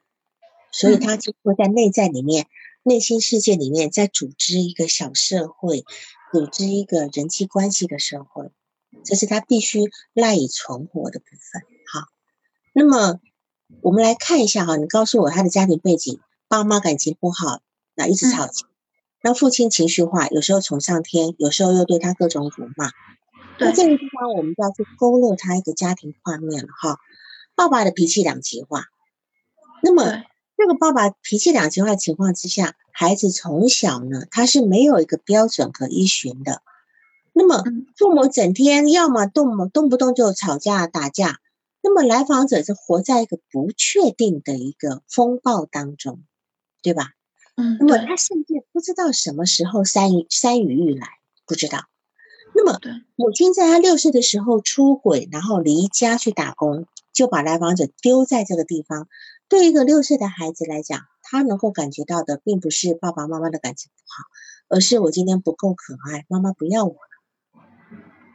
[0.70, 2.46] 所以他就会在内在里面、
[2.84, 5.84] 内心世界里面在组织一个小社会，
[6.32, 8.52] 组织一个人际关系的社会。
[9.04, 11.62] 这是他必须赖以存活的部分。
[11.92, 12.06] 好，
[12.72, 13.18] 那么
[13.82, 16.20] 我们来看一下哈，你告诉我他的家庭背景，
[16.50, 17.60] 爸妈感情不好，
[17.94, 18.66] 那一直吵架，
[19.22, 22.90] 那父亲情绪化，有时候宠上天，有时候又对他各种辱骂。
[23.60, 26.98] 那这个地方我们就要去勾勒他一个家庭画面了哈。
[27.54, 28.86] 爸爸的脾气两极化，
[29.80, 30.24] 那么
[30.56, 36.62] 这个爸爸脾气两极化的情况之下，孩子从小呢，他是没有一个标准可依循的。
[37.32, 37.62] 那么
[37.96, 41.38] 父母整天要么动动不动就吵架打架，
[41.80, 46.24] 那么来访者是活在一个不确定的一个风暴当中，
[46.82, 47.10] 对吧？
[47.56, 51.08] 嗯，那么他甚至不知道什么时候山雨山雨欲来，
[51.46, 51.84] 不知道。
[52.54, 52.80] 那么
[53.16, 59.08] 母亲在他六岁的时候出轨，然后离家去打工，就把来访者丢在这个地方。
[59.48, 64.24] 对一个六岁的孩子来讲，他能够感觉到的并不是爸爸妈妈的感情不好，
[64.76, 67.62] 而是我今天不够可爱，妈妈不要我了。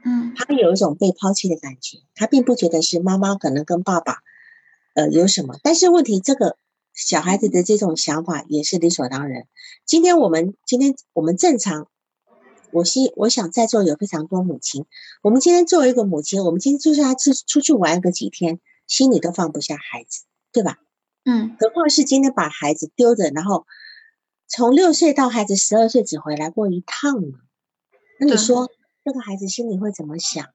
[0.03, 4.19] 嗯，他有一种被抛弃的感觉，他并不觉得是妈妈可能跟爸爸，
[4.93, 5.57] 呃，有什么。
[5.63, 6.57] 但是问题，这个
[6.95, 9.47] 小孩子的这种想法也是理所当然。
[9.85, 11.89] 今天我们今天我们正常，
[12.71, 14.85] 我希我想在座有非常多母亲，
[15.21, 20.79] 我们今天作为一个母亲，我们今天就算要出出去玩个几天，心里都放不下孩子，对吧？
[21.25, 23.67] 嗯，何况是今天把孩子丢着，然后
[24.47, 27.37] 从六岁到孩子十二岁只回来过一趟呢？
[28.19, 28.71] 那你说？
[29.03, 30.47] 这个孩子心里会怎么想，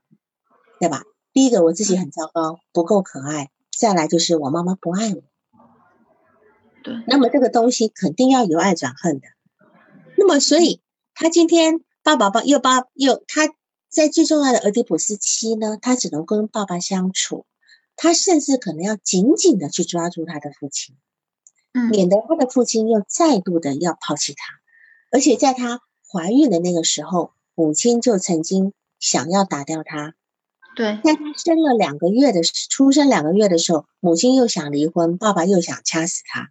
[0.81, 1.05] 对吧？
[1.33, 3.47] 第一个，我自己很糟糕，不够可爱；
[3.79, 5.23] 再来就是我妈妈不爱我。
[6.83, 9.27] 对，那么这个东西肯定要由爱转恨的。
[10.17, 10.81] 那么，所以
[11.15, 13.49] 他今天爸爸爸又爸又他
[13.89, 17.47] 在最重要的俄狄浦斯期呢，他只能跟爸爸相处，
[17.97, 20.97] 他甚至可能要紧紧的去抓住他的父亲，
[21.73, 24.45] 嗯，免得他的父亲又再度的要抛弃他。
[25.11, 25.81] 而且在他
[26.13, 27.33] 怀孕的那个时候。
[27.57, 30.15] 母亲就曾经想要打掉他，
[30.77, 36.49] 对，在他生了两个月的出生两个月的时候，母亲又想离婚，爸爸又想掐死他。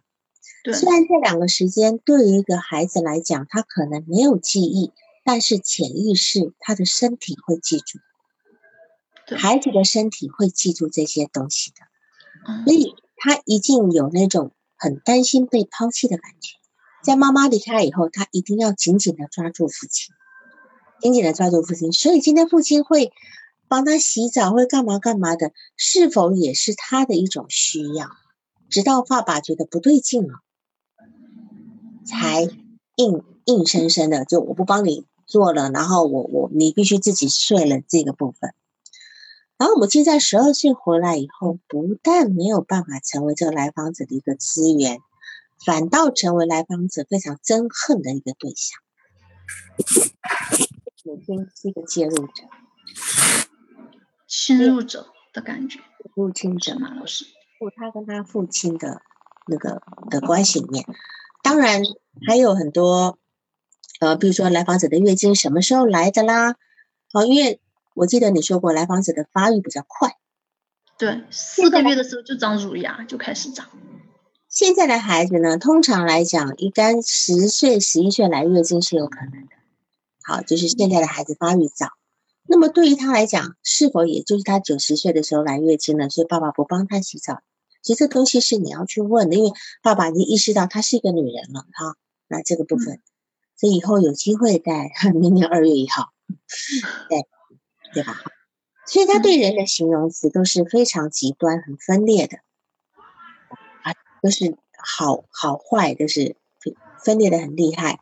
[0.62, 4.92] 对，虽然这两个时间对于一个孩子来讲，他可能没有记忆，
[5.24, 7.98] 但是潜意识他的身体会记住，
[9.36, 16.56] 孩子的身体会记住这些东西的，所以他一定有那种很担心被抛弃的感觉。
[17.02, 20.14] 在妈妈离开以后，他一定要紧紧的抓住父亲。
[21.00, 23.10] 紧紧的抓住父亲，所以今天父亲会
[23.68, 28.10] 帮他洗澡，会干嘛干嘛的，是否也是他的一种需要？
[28.68, 30.40] 直到爸爸觉得不对劲了，
[32.04, 32.42] 才
[32.96, 38.54] 硬硬生生的就我不帮你做了，然后我我你必须自己睡了这个部分。
[39.56, 45.00] 然后母亲在十二岁回来以后，不但没有办法成为这个来访者的一个资源，
[45.66, 48.80] 反倒成为来访者非常憎恨的一个对象。
[51.04, 52.44] 母亲是一个介入者，
[54.26, 55.80] 侵入者的感觉，
[56.14, 57.26] 入侵者嘛老师，
[57.76, 59.02] 他跟他父亲的
[59.46, 60.86] 那个的关系里面，
[61.42, 61.82] 当然
[62.26, 63.18] 还有很多，
[64.00, 66.56] 呃，比如说来访者的月经什么时候来的啦？
[67.12, 67.60] 好，因为
[67.94, 70.16] 我记得你说过来访者的发育比较快，
[70.98, 73.68] 对，四个月的时候就长乳牙，就开始长。
[74.48, 79.48] 现在的孩子呢，通常来讲，一般十岁、十一岁来月经是有可能的。
[80.22, 81.88] 好，就是现在的孩子发育早，
[82.46, 86.10] 那么对于他来讲，是否也就是他九十岁的时候来月经了？
[86.10, 87.42] 所以爸爸不帮他洗澡，
[87.82, 89.52] 其实这东西是你要去问的，因为
[89.82, 91.96] 爸爸已经意识到她是一个女人了哈。
[92.28, 93.00] 那这个部分，
[93.56, 96.12] 所以以后有机会在 明年二月一号，
[97.08, 97.26] 对
[97.92, 98.22] 对吧？
[98.86, 102.38] 所以他对人的形容词都是非常极端、很分裂的
[103.82, 106.36] 啊，都是好好坏，都是
[107.04, 108.00] 分裂的很厉害。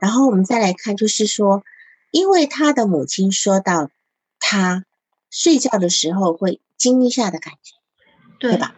[0.00, 1.62] 然后我们再来看，就是说，
[2.10, 3.90] 因为他的母亲说到
[4.38, 4.84] 他
[5.30, 7.74] 睡觉的时候会惊一下的感觉，
[8.38, 8.76] 对吧？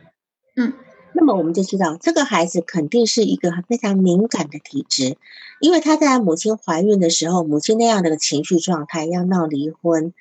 [0.60, 0.72] 嗯。
[1.12, 5.16] 那么我们就知道，这个孩子肯定是一个非常敏感的体质，
[5.58, 10.14] 因为他在母亲怀孕的时候，母亲那样的情绪状态要闹离婚，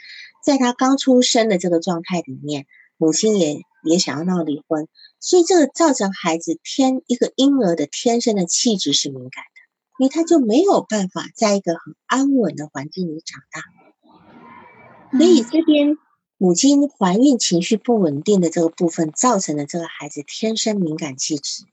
[0.44, 2.66] 在他刚出生的这个状态里面，
[2.98, 4.88] 母亲也也想要闹离婚，
[5.20, 9.62] 所以这个造成孩子天一个婴儿的天生的气质是敏感的，
[10.00, 16.00] 因为他就没有办法在一个很安稳的环境里长大，所以这边。
[16.42, 21.66] 母亲怀孕情绪不稳定的这个部分，造成了这个孩子天生敏感气质，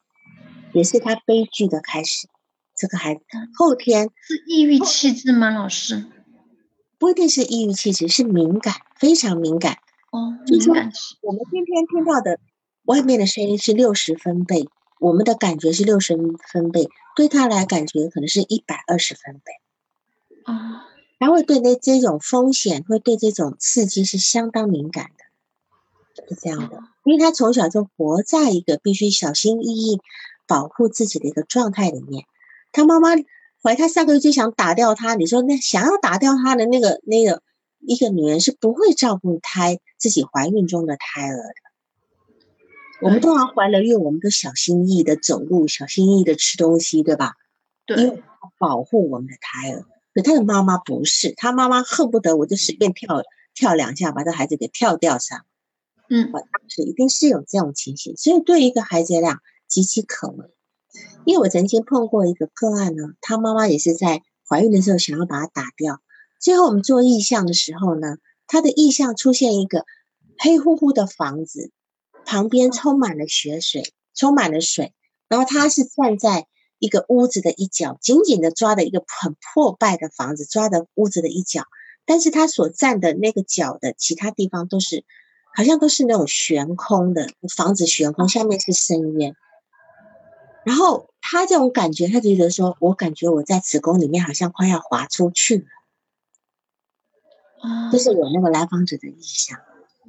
[0.73, 2.27] 也是他悲剧的开始。
[2.75, 3.23] 这个孩子
[3.55, 5.51] 后天是抑郁气质吗？
[5.51, 6.07] 老师，
[6.99, 9.79] 不一定是抑郁气质，是敏感，非常敏感。
[10.11, 10.91] 哦，敏感。
[11.23, 12.41] 我们今天听到的
[12.87, 16.17] 外面的声音是六十分贝，我们的感觉是六十
[16.53, 20.53] 分贝，对他来感觉可能是一百二十分贝。
[20.53, 20.83] 哦。
[21.19, 26.83] 他会对那这种风险，会对这种刺激是相当敏感的，是这样的。
[27.05, 30.01] 因为他从小就活在一个必须小心翼翼
[30.47, 32.25] 保护自己的一个状态里面。
[32.73, 33.11] 他妈妈
[33.63, 37.43] 怀他三个月就想打掉他，你说那想要打掉他的那个那个
[37.81, 41.55] 一个女人是不会照顾胎自己怀孕中的胎儿的。
[43.01, 47.35] 我们通常怀了孕，我们都小心翼翼的走路，小心翼翼的吃东西，对吧？
[47.87, 48.23] 对，因为
[48.59, 49.85] 保护我们的胎儿。
[50.17, 55.45] 可他的妈妈不是，他妈妈恨不得我就随便跳跳两下，把这孩子给跳掉上。
[56.09, 60.47] 嗯，我当时一定是有这种情形，所以对一个孩子来讲极其可为。
[61.27, 66.01] 因为我曾经碰过一个个案呢，他妈妈也是在怀孕的时候想要把他打掉，
[66.41, 69.85] 最后我们做意向的时候呢，他的意向出现一个
[70.39, 71.73] 黑乎乎的房子，
[72.25, 74.95] 旁边充满了血水，充满了水，
[75.29, 76.47] 然后他是站在。
[76.79, 81.65] 一个屋子的一角，紧紧的抓着一个很破败的房子，抓着屋子的一角，
[82.05, 85.05] 但是他所站的那个角的其他地方都是，
[85.55, 89.35] 好像都是那种悬空的房子，悬空下面是深渊。
[90.65, 95.65] 然后他这种感觉，他觉得说，我感觉我在子宫里面好像快要滑出去了。
[97.91, 99.59] 这是我那个来访者的意向。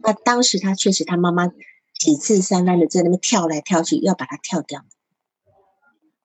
[0.04, 1.48] 那当时他确实，他妈妈
[1.94, 4.84] 几次三番的在那边跳来跳去，要把他跳掉。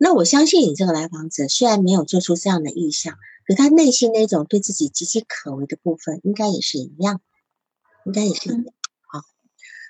[0.05, 7.21] 那我相信你这个来访者虽然没有做出这样的意向，可他内心那种对自己岌岌可危的部分，应该也是一样，
[8.05, 8.65] 应该也是一样。
[9.07, 9.21] 好，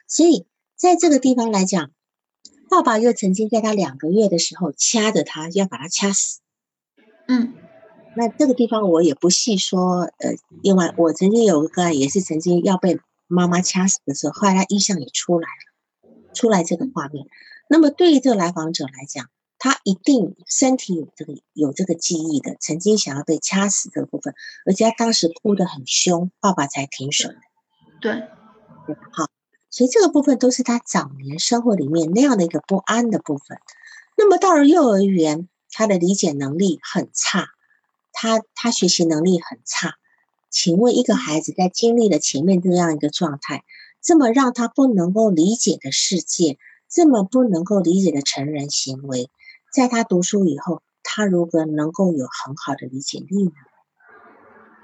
[0.07, 0.47] 所以
[0.77, 1.93] 在这个地方来讲，
[2.69, 6.41] 爸爸又曾经在他两个月的时候掐着他，要把他掐死。
[7.27, 7.55] 嗯，
[8.15, 10.03] 那这个地方我也不细说。
[10.19, 17.25] 呃，另外我曾经有一个也是曾经要被妈妈掐死的时候，后来他意向也出来了，出来这个画面。
[17.71, 19.31] 那么对于这个来访者来讲，
[19.65, 24.35] 他一定身体有这个有这个记忆的，曾经想要被掐死这个部分，
[24.67, 27.29] 而且他当时哭得很凶，爸爸才停手。
[28.01, 28.13] 对，
[28.85, 28.97] 对？
[29.13, 29.31] 好，
[29.71, 33.57] 所以这个部分都是他早年生活里面那样的一个不安的部分。
[34.17, 37.51] 那么到了幼儿园，他的理解能力很差，
[38.11, 39.95] 他他学习能力很差。
[40.51, 43.63] 请问一个孩子在经历了前面这样一个状态，
[44.03, 46.59] 这么让他不能够理解的世界，
[46.89, 49.31] 这么不能够理解的成人行为。
[49.73, 53.53] 在他读书以后，他如何能够有很好的理解力呢？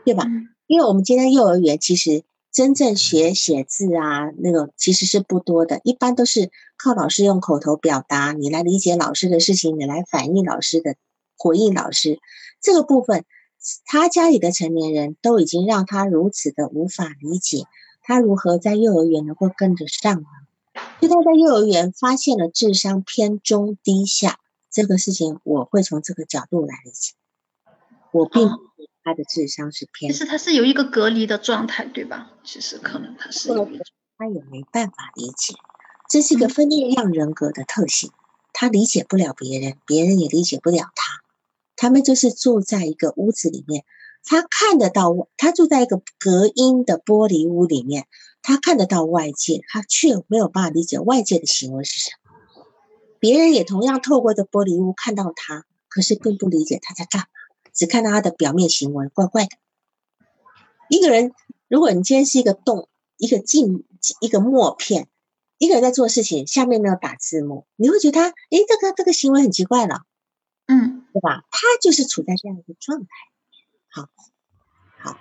[0.05, 0.25] 对吧？
[0.67, 10.97] 因为我们今天幼儿园其实真正学写字啊，那个其实是不多的，一般都是靠老师用口头表达，你来理解老师的事情，你来反映老师的
[11.37, 12.19] 回应老师
[12.63, 13.27] 这个部分，
[13.85, 17.65] 他家里的成年人都已经让他如此的无法理解，
[18.01, 20.27] 他如何在幼儿园能够跟得上呢？
[21.01, 24.39] 就他在幼儿园发现了智商偏中低下。
[24.71, 27.15] 这个事情我会从这个角度来理解，
[28.13, 28.59] 我并不
[29.03, 32.33] 他的智商是偏，其实他是有一个隔离的状态，对吧？
[32.45, 33.49] 其实可能他是，
[34.19, 35.55] 他也没办法理解，
[36.11, 38.11] 这是一个分裂样人格的特性，
[38.53, 41.23] 他理解不了别人，别人也理解不了他，
[41.77, 43.87] 他们就是住在一个屋子里面，
[44.25, 48.07] 他看得到，他住在一个隔音的玻璃屋里面，
[48.43, 52.28] 他看得到外界，他却没有办法理解外界的行为是什么。
[53.21, 57.27] 别人也同样透过这玻璃屋看到他，可是并不理解他在干嘛，
[57.73, 59.57] 只看到他的表面行为怪怪的。
[60.89, 61.33] 一个人，
[61.69, 63.85] 如果你今天是一个洞，一个镜，
[64.21, 65.09] 一个默片，
[65.59, 70.03] 一个人在做事情，下面没有打字幕，你会觉得他，诶，这个这个行为很奇怪了，
[70.67, 71.45] 嗯，对吧？
[71.51, 73.07] 他就是处在这样一个状态，
[73.91, 74.09] 好，
[74.99, 75.19] 好，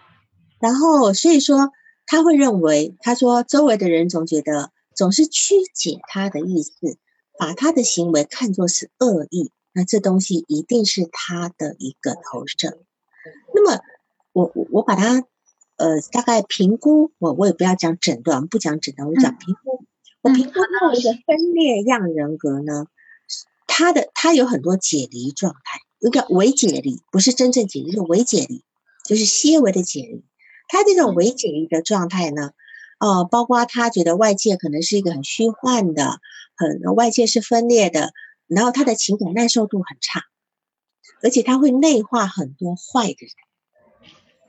[0.59, 1.71] 然后所以说
[2.05, 6.97] 他会认为，他说周围的人总觉得总是曲解他的意思。
[7.37, 12.79] 把他的行为看作是恶意，那这东西一定是他的一个投射。
[13.53, 13.81] 那么，
[14.33, 15.23] 我我我把它
[15.77, 19.85] 呃，大概评估，我我也不要讲诊断，不讲诊断，我讲评估。
[20.21, 22.87] 我评估到一个分裂样人格呢，
[23.67, 28.63] 他的他有很多解离状态，一个伪解离，不是真正解离，是伪解离，
[29.05, 30.25] 就是些微的解离。
[30.67, 32.51] 他这种伪解离的状态呢，
[32.99, 36.19] 呃，包括他觉得外界可能是一个很虚幻的，
[36.57, 38.11] 很外界是分裂的，
[38.47, 40.23] 然后他的情感耐受度很差，
[41.23, 43.31] 而且他会内化很多坏的人。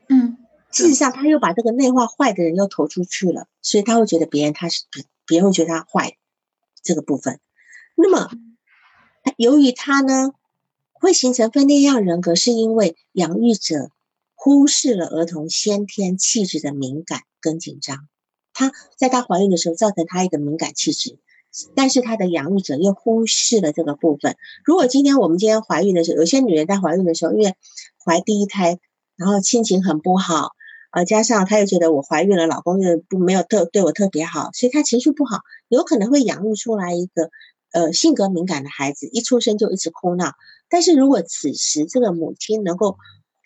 [0.09, 0.39] 嗯。
[0.71, 6.19] 事实上，他又把这个内化坏的人又投出去了，所以他会觉得别人他是别别人会觉得他坏
[6.83, 7.41] 这个部分。
[7.95, 8.31] 那么，
[9.39, 10.33] 由于他呢
[10.93, 13.91] 会形成分裂样人格，是因为养育者
[14.35, 18.07] 忽视了儿童先天气质的敏感跟紧张。
[18.53, 21.19] 他在他怀孕的时候造成他一个敏感气质，
[21.75, 24.37] 但是他的养育者又忽视了这个部分。
[24.65, 27.55] 如果今天我们今天怀孕的时候，有些女人在怀孕的时候，因为
[28.05, 28.79] 怀第一胎，
[29.17, 30.53] 然后心情很不好。
[30.91, 37.31] 呃，加上她又觉得我怀孕了，老公又不没有特对我特别好，所以她情绪不好，有可能会养育出来一个
[37.73, 40.33] 呃性格敏感的孩子，一出生就一直哭闹。
[40.71, 42.97] 但是如果此时这个母亲能够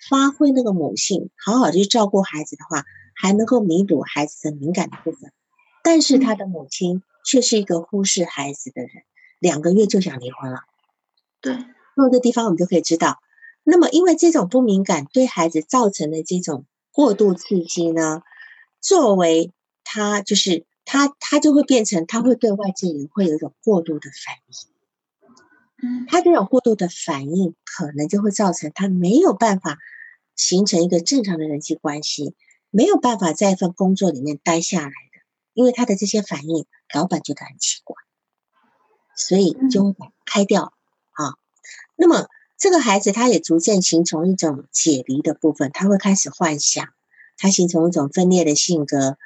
[0.08, 2.84] 发挥那个母性，好好的去照顾孩子的话，
[3.14, 5.32] 还能够弥补孩子的敏感的部分。
[5.82, 8.90] 但是他的母亲却是一个忽视孩子的人，
[9.38, 10.60] 两个月就想离婚了。
[11.40, 11.54] 对，
[11.96, 13.20] 那这地方我们就可以知道，
[13.62, 16.64] 那么因为这种不敏感对孩子造成的这种。
[16.94, 18.22] 过度刺激呢，
[18.82, 19.50] 作为
[19.82, 29.78] 他就是他，他就会变成他会对外界也会有一种过度的反应，嗯，他这种过度的反应可能就会造成他没有办法
[30.36, 32.34] 形成一个正常的人际关系，
[32.68, 35.11] 没有办法在一份工作里面待下来的，
[35.54, 37.96] 因为他的这些反应，老板觉得很奇怪，
[39.16, 39.94] 所以就会
[40.24, 40.72] 开掉
[41.12, 41.34] 啊。
[41.96, 42.26] 那么。
[42.58, 46.90] 这个孩子他也逐渐形成一种解离的部分，他会开始幻想，
[47.36, 49.18] 他形成一种分裂的性格，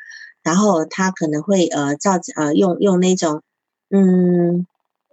[0.42, 3.42] 然后他可能会呃造呃用用那种
[3.90, 4.66] 嗯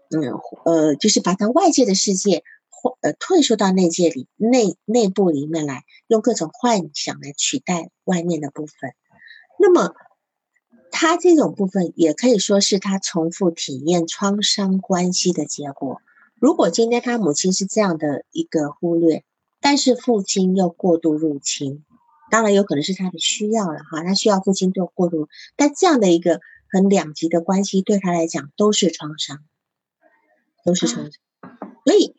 [0.10, 8.94] 嗯呃就是把他外界的世界或呃退缩到内界里内内部里面来，用各种幻想来取代外面的部分。
[9.60, 9.94] 那么
[10.96, 16.04] 他这种部分也可以说是他重复体验创伤关系的结果。
[16.36, 19.24] 如果今天他母亲是这样的一个忽略，
[19.60, 21.84] 但是父亲又过度入侵，
[22.30, 29.40] 当然有可能是他的需要了哈，他需要父亲做过度，但这样的一个很两极的关系对他来讲都是创伤，
[30.64, 31.22] 都是创伤。
[31.86, 32.16] 所以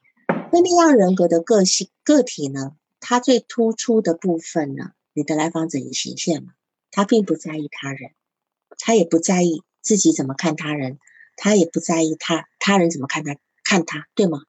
[0.50, 6.48] 分裂样人格的个性个体呢，他最突出的部分呢，你的来访者也显现了，
[6.90, 8.10] 他并不在意他人，
[8.78, 10.98] 他也不在意自己怎么看他人，
[11.36, 13.36] 他也不在意他他人怎么看他。
[13.66, 14.42] 看他对吗？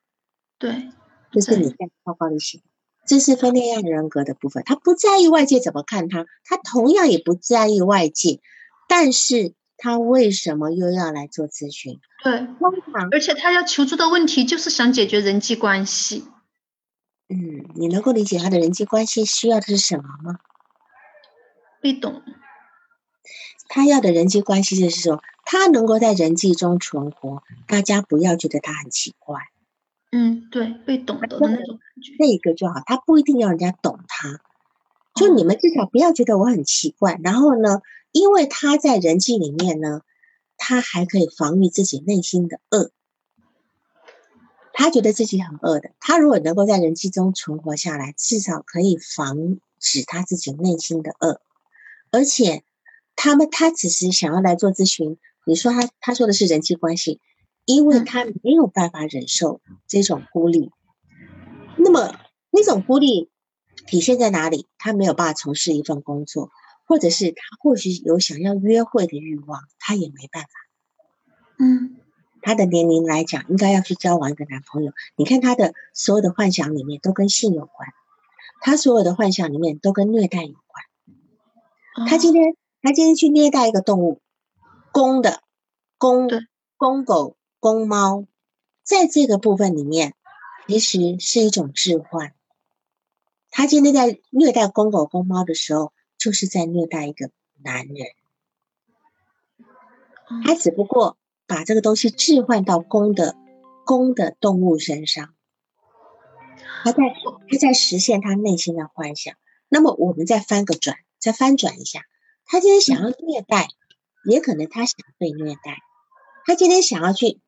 [0.59, 0.89] 对，
[1.31, 2.59] 这是你在报告里写，
[3.07, 4.61] 这是分裂样人格的部分。
[4.65, 8.41] 他不在意外界怎么看他，他同样也不在意外界，
[8.89, 12.01] 但是他为什么又要来做咨询？
[12.25, 12.45] 对，
[13.09, 16.25] 而且他要求助的问题就是想解决人际关系。
[17.29, 20.39] 嗯，你能够理解他的人际关系需要的是什么吗？
[21.81, 22.21] 被懂。
[23.67, 25.21] 他要的人际关系就是说。
[25.47, 29.41] 他能够在人际中存活，大家不要觉得他很奇怪。
[30.11, 32.81] 嗯，对，被懂得的那种感觉，那个就好。
[32.83, 34.41] 他不一定要人家懂他，
[35.13, 37.19] 就你们至少不要觉得我很奇怪。
[37.23, 40.01] 然后呢，因为他在人际里面呢，
[40.57, 42.89] 他还可以防御自己内心的恶。
[44.73, 51.39] 他觉得自己很恶的，他如果能够在人际中存活下来，至少可以防止他自己内心的恶，
[52.09, 52.63] 而且
[53.15, 55.17] 他们他只是想要来做咨询。
[55.45, 57.19] 你说他他说的是人际关系，
[57.65, 60.71] 因为他没有办法忍受这种孤立。
[61.77, 62.15] 那么
[62.51, 63.29] 那种孤立
[63.85, 64.67] 体现在哪里？
[64.77, 66.49] 他没有办法从事一份工作，
[66.85, 70.49] 或者是他或许有想要约会的欲望，他也没办法。
[71.59, 71.97] 嗯，
[72.41, 74.93] 他的年龄来讲，应该要去交往一个男朋友。
[75.15, 77.89] 你看他的所有的幻想里面都跟性有关，
[78.61, 82.07] 他所有的幻想里面都跟虐待有关。
[82.07, 82.55] 他今天
[82.85, 84.21] 他今天去虐待一个动物。
[84.91, 85.41] 公的
[85.97, 86.27] 公
[86.77, 88.27] 公狗公猫，
[88.83, 90.13] 在这个部分里面，
[90.67, 92.35] 其实是一种置换。
[93.49, 97.31] 他今天在虐待公狗公猫的时候，就是在虐待一个
[97.63, 98.07] 男人。
[100.43, 101.17] 他只不过
[101.47, 103.35] 把这个东西置换到公的
[103.83, 105.33] 公的动物身上，
[106.83, 106.97] 他在
[107.49, 109.35] 他在实现他内心的幻想。
[109.69, 112.01] 那么我们再翻个转，再翻转一下，
[112.45, 113.69] 他今天想要虐待。
[114.27, 115.83] 也可能他想被虐待，
[116.47, 117.41] 他今天想要去，比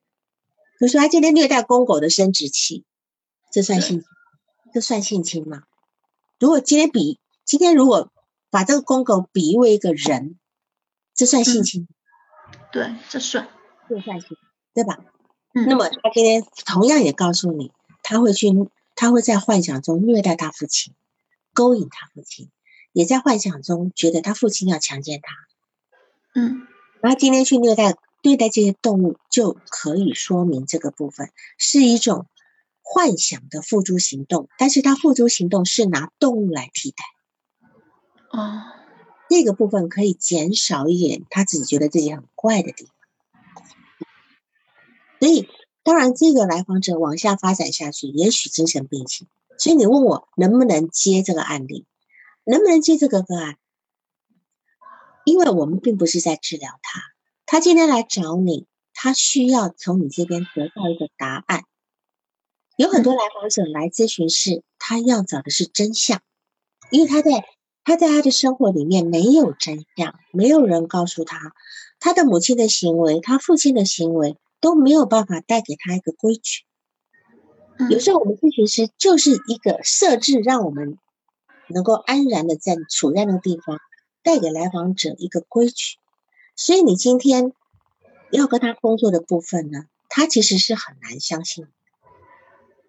[0.78, 2.86] 如说他今天虐待公狗的生殖器，
[3.52, 4.04] 这算性，
[4.72, 5.64] 这算性侵吗？
[6.40, 8.12] 如果今天比今天如果
[8.52, 10.38] 把这个公狗比喻为一个人，
[11.16, 11.88] 这算性侵？
[12.72, 13.50] 对，这算，
[13.90, 14.38] 这算性，
[14.76, 15.00] 对吧？
[15.56, 15.66] 嗯。
[15.68, 17.72] 那么他今天同样也告诉你，
[18.04, 18.52] 他会去，
[18.94, 20.94] 他会在幻想中虐待他父亲，
[21.56, 22.52] 勾引他父亲，
[22.98, 25.36] 也在幻想中觉得他父亲要强奸他。
[26.34, 26.66] 嗯。
[27.00, 31.30] 然后今天去虐待、对待这些动物，就可以说明这个部分
[31.60, 32.26] 是一种
[32.82, 37.06] 幻想的付诸行动，但是他付诸行动是拿动物来替代。
[38.32, 38.64] 哦，
[39.30, 42.94] 这个部分可以减少一点他自己觉得自己很怪的地方。
[45.20, 45.48] 所以，
[45.84, 49.28] 当然这个来访者往下发展下去，也许精神病情。
[49.60, 51.86] 所以你问我能不能接这个案例，
[52.48, 53.58] 能不能接这个个案？
[55.26, 57.02] 因为我们并不是在治疗他，
[57.46, 61.66] 他今天来找你，他需要从你这边得到一个答案。
[62.78, 66.22] 有很多来访者来咨询是，他要找的是真相，
[66.90, 67.46] 因为他在。
[67.90, 71.54] 他在他的生活里面没有真相，没有人告诉他，
[72.02, 76.66] 他的母亲的行为，他父亲的行为都没有办法带给他一个规矩。
[77.90, 80.98] 有时候我们咨询师就是一个设置，让我们
[81.70, 83.80] 能够安然的在处在那个地方，
[84.24, 85.98] 带给来访者一个规矩。
[86.56, 87.54] 所以你今天
[88.32, 91.68] 要跟他工作的部分呢，他其实是很难相信。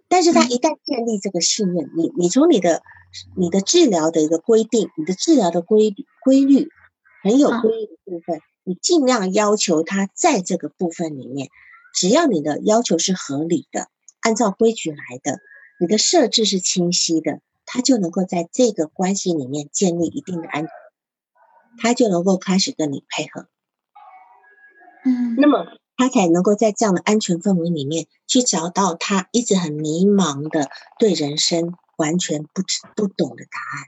[0.08, 2.82] 但是他一旦建立这个信任，你你从你的。
[3.34, 6.68] 你的治疗的一个规定，你的治疗的规规律
[7.22, 11.48] 很有规律的部分，你尽量要求他在这个部分里面，
[11.94, 13.88] 只要你的要求是合理的，
[14.20, 15.40] 按照规矩来的，
[15.80, 17.40] 你的设置是清晰的，
[17.70, 20.70] 他就能够在这个关系里面建立一定的安全，
[21.78, 23.46] 他就能够开始跟你配合。
[25.04, 25.66] 嗯，那么
[25.96, 31.76] 他才能够在这样的安全氛围里面去找到他一直很迷茫的对人生。
[31.98, 33.86] 完全不知不懂的答案，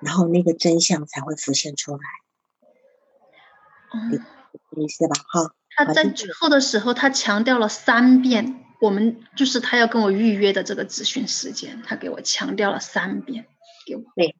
[0.00, 2.00] 然后那个真相才会浮现出来。
[3.92, 4.26] 嗯，
[4.76, 5.14] 意思吧？
[5.28, 5.54] 哈，
[5.84, 13.46] 他在最后的时候，他强调了三遍，我们就是他要跟我预约的这个咨询时间，他给我强调了三遍。
[13.86, 14.36] 给我，对，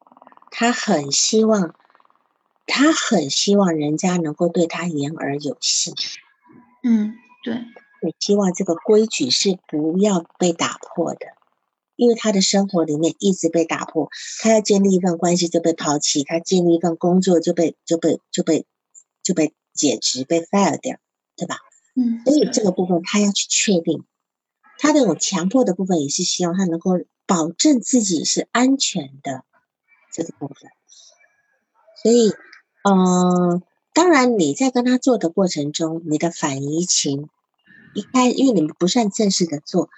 [0.50, 1.74] 他很希望，
[2.66, 5.94] 他很希望人家能够对他言而有信。
[6.82, 7.54] 嗯，对，
[8.02, 11.20] 我希望这个规矩是不要被打破的。
[11.96, 14.08] 因为他的生活里面一直被打破，
[14.42, 18.66] 他要建立一份关系就被抛弃，他建立一份工作就被就被就被
[19.22, 20.96] 就被解职被 fire 掉，
[21.40, 21.56] 对吧？
[21.96, 24.04] 嗯，所以这个部分他要去确定，
[24.78, 26.92] 他这种强迫的部分也是希望他能够
[27.26, 29.44] 保证自己是安全的
[30.12, 30.70] 这个部分。
[32.02, 32.32] 所以，
[32.84, 33.62] 嗯，
[33.94, 37.30] 当然你在跟他做的过程中，你的反移情
[37.94, 39.88] 一开，因为你们不算正式的做。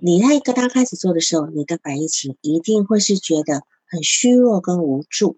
[0.00, 5.36] 你在跟他开始做的时候，你的反移情一定会是觉得很虚弱跟无助。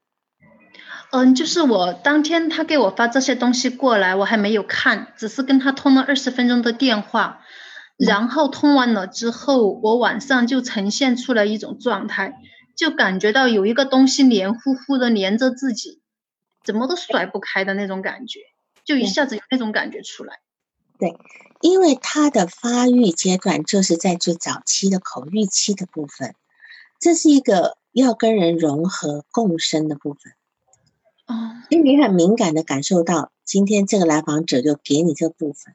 [1.11, 7.41] 嗯，就是我当天他给我发这些东西过来，我还没有看，只是跟他通了二十分钟的电话，
[7.97, 12.39] 然后通完了之后，我晚上就呈现出了一种状态，
[12.77, 16.01] 就感觉到有一个东西黏糊糊的黏着自己，
[16.63, 18.41] 怎么都甩不开的那种感觉，
[18.85, 20.41] 就一下子有那种感觉出来。
[20.99, 21.17] 对。
[21.61, 26.37] 因为他的发育阶段就是在最早期的口欲期的部分，
[27.01, 30.35] 这是一个要跟人融合共生的部分。
[31.69, 35.75] 哦，因为你很敏感的感受到，今天这个来访者就给你这部分，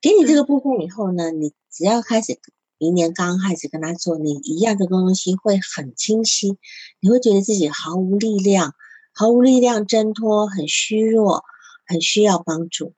[0.00, 2.38] 给你这个部分以后呢，你只要开始
[2.78, 6.56] 明年刚开始跟他做，你一样的东西会很清晰，
[7.00, 8.74] 你会觉得自己毫无力量，
[9.12, 11.44] 毫无力量挣脱，很虚弱，
[11.86, 12.94] 很需要帮助。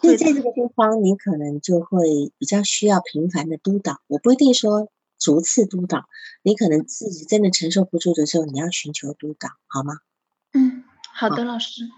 [0.00, 4.00] 所以在这个地方，你可能就会比较需要频繁的督导。
[4.06, 4.88] 我不一定说
[5.18, 6.04] 逐次督导，
[6.42, 9.94] 你可能自己真的承受不住的时候，你要寻求督导，好吗？
[11.14, 11.88] 嗯，好的，老师。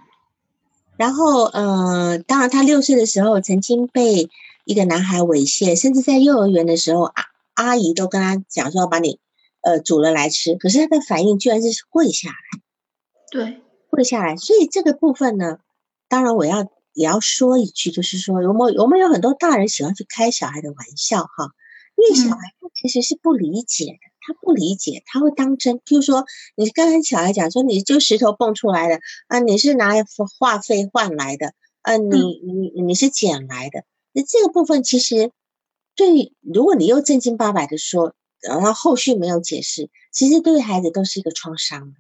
[0.97, 4.29] 然后，呃，当然，他六岁的时候曾经被
[4.65, 9.19] 一个男孩猥亵，甚至在幼儿园的时候，阿阿姨都跟他讲说要把你
[9.63, 12.61] 呃煮了来吃，可是他的反应居然是跪下来，
[13.31, 13.61] 对，
[13.91, 14.37] 跪下来。
[14.37, 15.59] 所以这个部分呢，
[16.09, 16.69] 当然我要。
[16.99, 21.53] 也要说一句，就是说，我们我们有很多大人喜欢去开小孩的玩笑哈，
[21.95, 25.77] 因为小孩他其实是不理解的，他不理解，他会当真。
[25.79, 26.25] 譬如说，
[26.57, 28.99] 你刚才小孩讲说，你就石头蹦出来的
[29.29, 29.93] 啊，你是拿
[30.39, 31.53] 话费换来的，
[31.83, 35.31] 啊，你你你是捡来的，那这个部分其实
[35.95, 41.95] 对，如果你又正经八百的说，然后后续没有解释，其实对孩子都是一个创伤。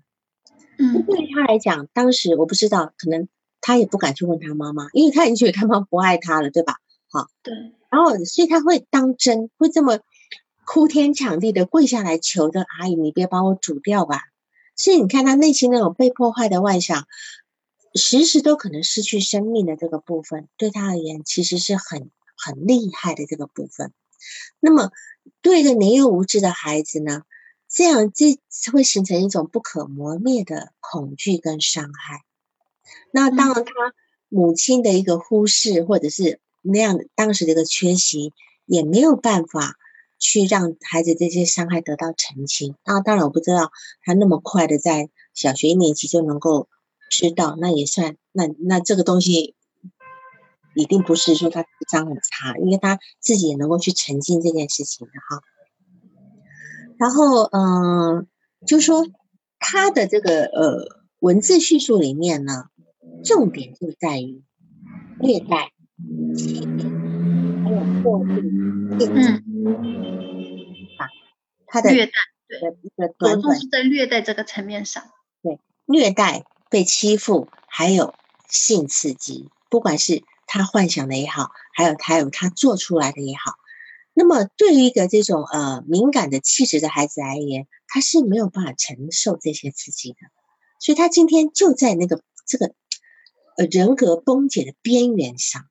[0.78, 3.28] 嗯，对于他来讲，当时我不知道，可能。
[3.62, 6.76] 他也不敢去问他妈妈，因为他已经觉得他妈不爱他了，对吧？
[7.08, 7.52] 好，对。
[7.90, 9.98] 然后，所以他会当真，会这么
[10.66, 14.20] 哭天抢地的跪下来求着阿姨：“你别把我煮掉吧。”
[14.74, 17.06] 所以你看他内心那种被破坏的外想，
[17.94, 23.92] 时时都可能失去生命的这个部分，对他而言其实是很很厉害的这个部分。
[24.58, 24.90] 那么
[25.40, 27.22] 对一个年幼无知的孩子呢，
[27.68, 28.36] 这样这
[28.72, 32.24] 会形成一种不可磨灭的恐惧跟伤害。
[33.12, 33.72] 那当然他
[34.28, 38.34] 母亲的一个忽视，或者是那样当时的一个缺席，
[38.66, 39.76] 也没有办法。
[40.18, 43.00] 去让孩子这些伤害得到澄清啊！
[43.00, 43.70] 当然我不知道
[44.02, 46.68] 他那么快的在小学一年级就能够
[47.10, 49.54] 知道，那也算那那这个东西
[50.74, 55.42] 一定不是说他智商很差，因为他自己也能够去澄清这件事情的哈。
[56.98, 58.26] 然后嗯，
[58.66, 59.06] 就说
[59.58, 60.88] 他的这个呃
[61.18, 62.64] 文字叙述里面呢，
[63.22, 64.42] 重点就在于
[65.20, 65.72] 虐待、
[66.34, 69.55] 欺凌还有破坏、嗯。
[69.74, 71.08] 啊，
[71.66, 72.12] 他的虐待，
[72.48, 75.02] 对，一个着重是在虐待这个层面上，
[75.42, 78.14] 对，虐待、被欺负，还有
[78.48, 83.54] 性刺激，不管是他幻想的也好，还有还有他做出来的也好，
[84.14, 90.18] 那么对于一个这种呃敏感的气质的孩子而言，他是没有办法承受这些刺激的，
[90.80, 92.74] 所以他今天就在那个这个
[93.56, 95.66] 呃人格崩解的边缘上。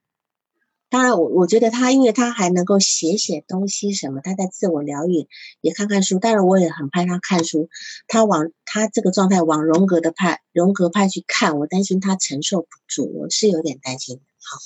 [0.95, 5.27] 当然，我我觉得他，因为他还能够写写东西什么，他在自我疗愈，
[5.59, 6.19] 也看看书。
[6.19, 7.67] 当然我也很怕他看书，
[8.07, 14.21] 他往他这个状态往荣格的派荣格派去看，我担心他承受不住，我是有点担心。
[14.39, 14.57] 好，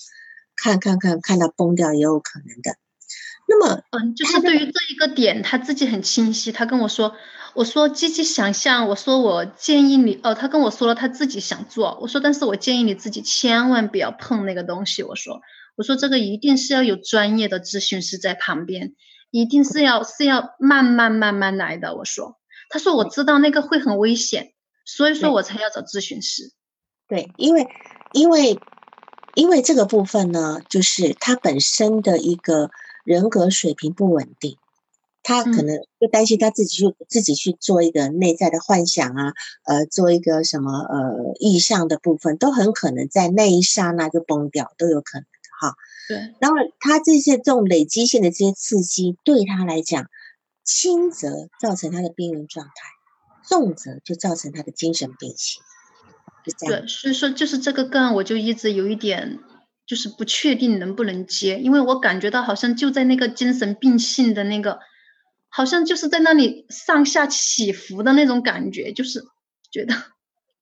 [0.55, 2.75] 看看看看到崩掉也有可能的。
[3.47, 6.51] 那么，嗯，就是对于这一个点，他自己很清晰。
[6.51, 7.15] 他跟我说，
[7.55, 15.41] 我说积极想象，我说我建议你，哦，他跟我说了他自己想做，我说但是我建议你自己千万不要碰那个东西，我说。
[15.79, 18.95] 我说这个一定是要有专业的咨询师在旁边，
[19.31, 21.95] 一定是要是要慢慢慢慢来的。
[21.95, 22.37] 我说，
[22.69, 24.51] 他说我知道那个会很危险，
[24.83, 26.51] 所以说我才要找咨询师。
[27.07, 27.65] 对，因为
[28.11, 28.59] 因为
[29.35, 32.71] 因为这个部分呢，就是他本身的一个
[33.05, 34.57] 人格水平不稳定，
[35.23, 39.31] 他可能就担心他自己去自己去做一个内在的幻想啊，
[39.63, 45.25] 呃，做一个什么呃意象的部分，都很可能在那一刹那就崩掉，都有可能。
[45.59, 45.73] 好，
[46.07, 50.09] 对，然后他这些这种累积性的这些刺激，对他来讲，
[50.63, 52.71] 轻则造成他的边缘状态，
[53.45, 55.61] 重则就造成他的精神病性，
[56.45, 56.81] 是这样。
[56.81, 59.39] 对，所以说就是这个个案，我就一直有一点
[59.85, 64.79] 就是不确定能不能接，因为我感觉到好像就在那个精神病性的那个，
[65.49, 69.25] 好像就是在那里上下起伏的那种感觉，就是
[69.69, 69.93] 觉得。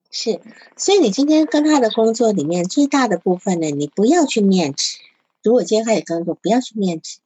[0.10, 0.40] 是，
[0.78, 4.98] 所以你今天跟他的工作里面最大的部分呢，你不要去面子。
[5.44, 7.20] 如果今天开始工作，不要去面子，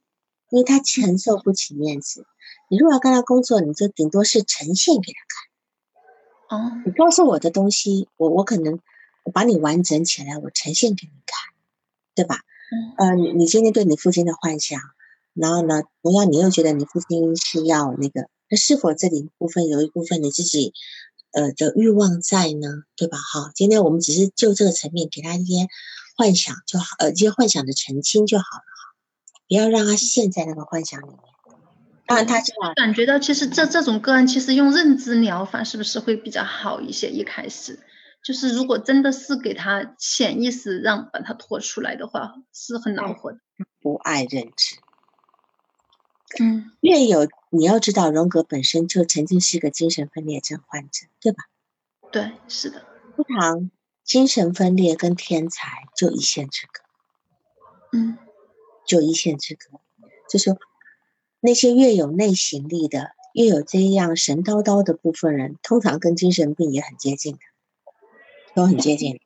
[0.49, 2.25] 因为他承受不起面子。
[2.69, 5.19] 你如果要跟他工作，你就顶多是呈现给他
[6.49, 6.59] 看。
[6.59, 8.79] 哦，你告诉我的东西，我我可能
[9.23, 11.53] 我把你完整起来，我呈现给你看，
[12.13, 12.39] 对吧？
[12.97, 13.09] 嗯。
[13.09, 14.79] 呃，你你今天对你父亲的幻想，
[15.33, 20.73] 然后呢，同样你又觉得你父亲是要那个，那是否这里部分有一部分你自己？
[21.33, 23.17] 呃的欲望在呢，对吧？
[23.17, 25.67] 好，今天我们只是就这个层面给他一些
[26.15, 28.95] 幻想就好，呃，一些幻想的澄清就好了哈，
[29.47, 31.17] 不要让他陷在那个幻想里面。
[32.07, 32.41] 当然，他
[32.75, 37.09] 感觉到其实这这种个案，其实用认知疗法是不是会比较好一些？
[37.09, 37.79] 一开始
[38.23, 43.39] 就是如果真的是给他潜意识让把他拖出来的话，是很恼火的。
[43.81, 44.75] 不爱认知。
[46.39, 51.43] 嗯，越有你要知道，荣格本身就曾经是一个精神分裂症患者，对吧？
[52.09, 52.85] 对，是的。
[53.17, 53.69] 通常
[54.05, 56.81] 精神分裂跟天才就一线之隔。
[57.91, 58.17] 嗯，
[58.87, 59.81] 就一线之隔。
[60.29, 60.57] 就说
[61.41, 67.39] 那些越有内省力的，越有这样神叨叨的部分人，通常跟精神病也很接近的，
[68.55, 69.19] 都很接近。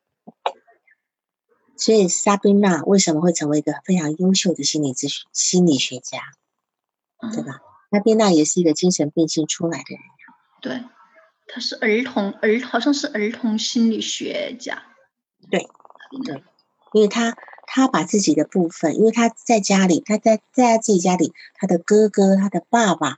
[1.76, 6.18] 所以，莎宾娜为什么会成为一个非常优秀的心理咨询心理学家？
[7.32, 7.60] 对吧？
[7.90, 10.00] 那边娜也是一个精神病性出来的人。
[10.60, 10.82] 对，
[11.46, 14.82] 他是儿童儿，好像是儿童心理学家。
[15.50, 15.68] 对，
[16.24, 16.42] 对，
[16.92, 23.16] 因为他他把自己的部分，因为他在家里，他在在他自己家里，他的哥哥、他的爸爸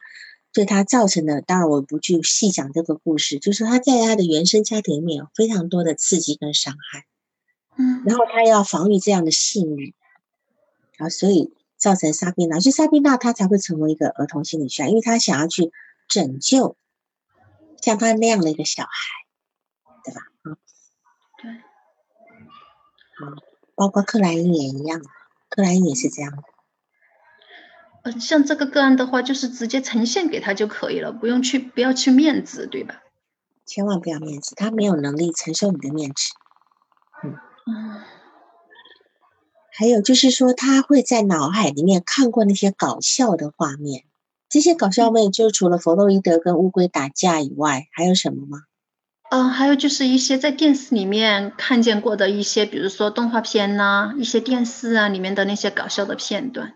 [0.52, 7.06] 对他造成的，当然我不去细讲这个故事，就是他在他的原生家庭里面有非常多的刺激跟伤害。
[7.76, 9.94] 嗯，然后他要防御这样的性欲，
[10.98, 11.52] 啊，所以。
[11.78, 15.72] 造成沙宾娜，所以沙宾娜她才会成为一个儿童心理学因为她想要去
[16.08, 16.76] 拯救
[17.80, 18.90] 像她那样的一个小孩，
[20.04, 20.20] 对吧？
[20.42, 20.58] 啊，
[21.40, 21.50] 对，
[23.16, 23.42] 好，
[23.76, 25.00] 包括克莱因也一样，
[25.48, 26.42] 克莱因也是这样的。
[28.02, 33.02] 嗯，像这个个案的话，就是直接呈现给他就可以了，不用去，不要去面子，对吧？
[33.66, 36.32] 千万不要面子，他没有能力承受你的面子。
[37.22, 38.02] 嗯嗯。
[39.78, 44.02] 还有就是说，他会在脑海里面看过那些搞笑的画面。
[44.48, 48.62] 这些搞笑面，就除了弗洛伊德跟乌龟打架以外，还有什么吗？
[49.30, 56.74] 嗯，还有就是一些在电视里面看见过的一些，比如说动画片呐，一些电视啊里面的那些搞笑的片段。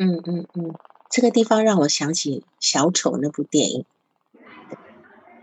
[0.00, 0.74] 嗯嗯嗯，
[1.08, 3.84] 这个地方让我想起小丑那部电影，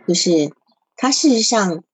[0.06, 0.52] 就是
[0.98, 1.86] 他事实上，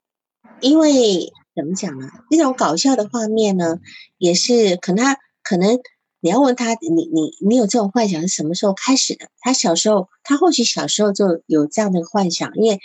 [0.59, 2.10] 因为怎么讲呢？
[2.30, 3.80] 那种搞笑的画面呢，
[4.18, 5.80] 也是可能他可能。
[6.22, 9.28] 你要问他，你你你有这种幻想是什么时候开始的？
[9.41, 12.80] 他小时候，他或许小时候就有这样的幻想，因为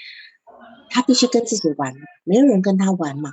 [0.91, 3.33] 他必须跟自己玩，没有人跟他玩嘛，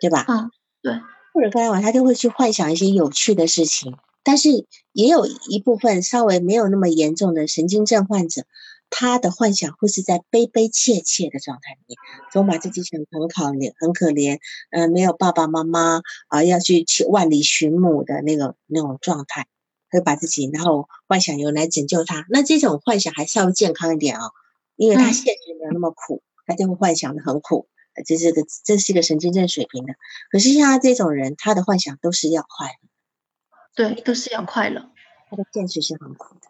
[0.00, 0.24] 对吧？
[0.26, 0.50] 啊，
[0.82, 0.94] 对。
[1.32, 3.96] 或者跟他玩，他就会去幻想一些有趣的事情。
[4.24, 8.42] 但是也有一部分稍微没有那么严重的神经症患者。
[8.88, 11.98] 他的幻想会是在悲悲切切的状态里面，
[12.32, 14.38] 总把自己想很可怜，很可怜，
[14.70, 19.46] 嗯，没有爸爸妈妈啊，要去去万里寻母的那个那种状态，
[19.90, 22.24] 会把自己然后幻想有人来拯救他。
[22.30, 24.30] 那这种幻想还稍微健康一点啊，
[24.76, 27.68] 因为他现实没有那么苦，他就会幻想的很苦，
[28.06, 29.94] 这是个这是一个神经症水平的。
[30.30, 34.90] 可是像他这种人，他的幻想都是要快乐，对，都是要快乐，
[35.28, 36.48] 他的现实是很苦的。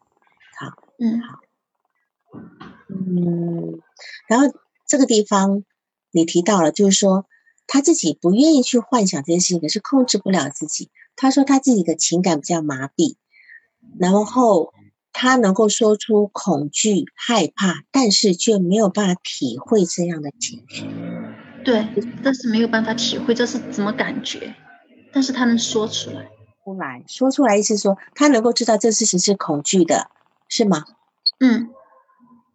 [0.58, 1.40] 好，嗯，好。
[2.88, 3.80] 嗯，
[4.28, 4.46] 然后
[4.86, 5.64] 这个地方
[6.12, 7.26] 你提到了，就是说
[7.66, 10.90] 他自己不愿意去幻想这件事情，可是控制不了自己。
[11.16, 13.16] 他说他自己的情感比较麻痹，
[13.98, 14.72] 然后
[15.12, 20.84] 他能够说出恐惧、害怕，但是却没有办法体会这样的情绪。
[21.64, 21.88] 对，
[22.22, 24.54] 但是没有办法体会这是怎么感觉，
[25.12, 26.28] 但是他能说出来。
[26.62, 30.10] 出来说出来，意思说他能够知道这事情是恐惧的，
[30.48, 30.84] 是吗？
[31.40, 31.70] 嗯。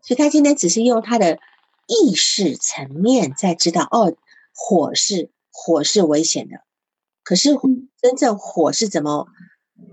[0.01, 1.39] 所以他今天只是用他的
[1.87, 4.15] 意识层面在知道，哦，
[4.53, 6.61] 火是火是危险的。
[7.23, 7.51] 可是
[8.01, 9.27] 真正火是怎么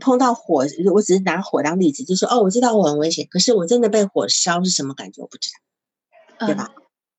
[0.01, 0.65] 碰到火？
[0.93, 5.23] 我只是拿火当例子，就说哦，我知道我很危险，可是我真的被火烧是什么感觉？
[5.23, 5.51] 我不知
[6.39, 6.73] 道，对吧？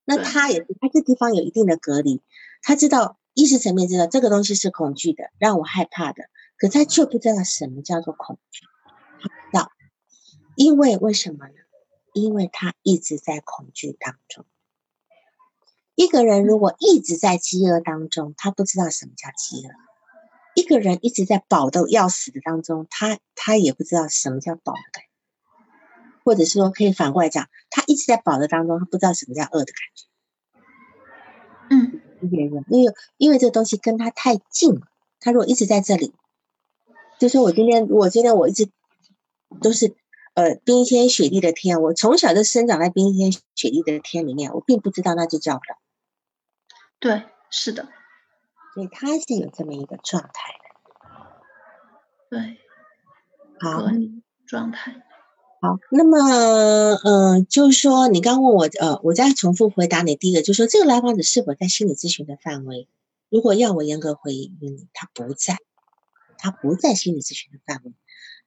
[0.05, 2.21] 那他也他这地方有一定的隔离，
[2.63, 6.23] 他知道意识层面知道这个东西是恐惧的，让我害怕的，
[6.57, 8.65] 可他却不知道什么叫做恐惧，
[9.21, 9.71] 他不知道，
[10.55, 11.53] 因为为什么呢？
[12.21, 14.45] 因为他一直在恐惧当中。
[15.95, 19.71] 一个人如果一直在饥饿当中，他不知道什么叫饥饿；
[20.55, 25.09] 一个人一直在饱的要死的当中，他他也不知道什么叫饱的感觉。
[26.23, 30.07] 或者是说，可以反过来讲，他一直在饱的当中，他不知道什么叫饿的感觉。
[31.69, 32.01] 嗯，
[32.69, 34.87] 因为因为这个东西跟他太近了。
[35.19, 36.13] 他如果一直在这里，
[37.19, 38.69] 就说我今天我今天我一直
[39.61, 39.95] 都是。
[40.33, 45.77] 呃，冰天雪地的天，我从小就生长在冰天雪地的天里面，我并不知道那就叫不了。
[46.99, 47.89] 对，是的，
[48.73, 50.69] 所以他是有这么一个状态的。
[52.29, 52.57] 对，
[53.59, 53.83] 好，
[54.45, 55.03] 状态。
[55.61, 56.17] 好，那么，
[57.03, 62.87] 呃，就是说，你刚问我，呃，我再重复回答你第一个，就是说，这个来访者是否在心理咨询的范围？
[63.29, 65.57] 如果要我严格回应你，他不在，
[66.37, 67.91] 他不在心理咨询的范围。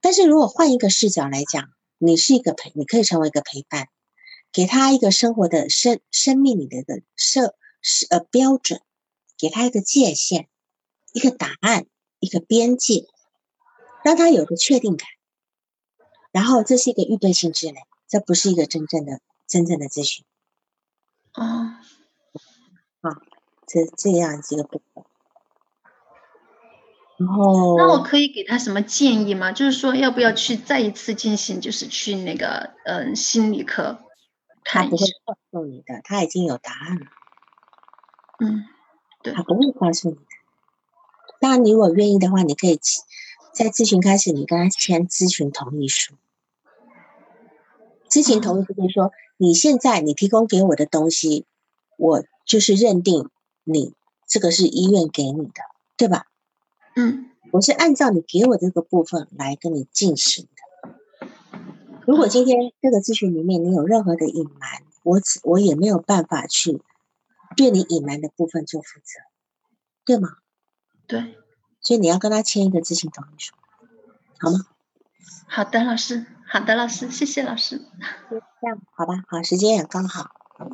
[0.03, 3.89] 但是如果换一个视角来讲，你是一个陪，你可以成为一个陪伴，
[4.53, 8.83] 给他一个生活的生生命里的一个设是呃标准，
[9.39, 10.49] 给他一个界限，
[11.13, 11.87] 一个答案，
[12.19, 13.07] 一个边界，
[14.05, 15.09] 让他有个确定感。
[16.33, 17.77] 然后这是一个预备性质类，
[18.09, 20.25] 这不是一个真正的真正的咨询。
[21.31, 21.81] 啊，
[23.03, 23.23] 啊，
[23.67, 25.05] 这这样一个部分。
[27.25, 29.53] 然后，那我可以给他什么建议吗？
[29.53, 34.01] 就是说，要不要去再一次进行，就是去那个嗯心理科
[34.64, 35.07] 看一下？
[35.07, 37.07] 他不会告诉你的，他已经有答案了。
[38.41, 38.64] 嗯，
[39.23, 40.23] 对，他不会告诉你的。
[41.41, 42.81] 当然，你如果愿意的话，你可以
[43.53, 46.14] 在咨询开始，你跟他签咨询同意书。
[48.09, 51.47] 咨询同意书就是说，你现在你提供给我的东西，
[51.97, 53.31] 我就是认定
[53.64, 53.95] 你
[54.27, 55.62] 这个是医院给你的，
[55.97, 56.27] 对吧？
[56.95, 61.28] 嗯，我是按照你给我这个部分来跟你进行的。
[62.07, 66.82] 如果今天这个咨询里面你有任何的隐瞒，我只我也没有办法去
[67.57, 69.20] 对你隐瞒的部分做负责，
[70.05, 70.36] 对吗？
[71.07, 71.36] 对，
[71.80, 73.55] 所以你要跟他签一个咨询同意书，
[74.38, 74.66] 好吗？
[75.47, 77.80] 好的，老师，好的，老师，谢谢老师。
[78.28, 80.22] 这样好吧，好，时间也刚好。
[80.59, 80.66] 好，好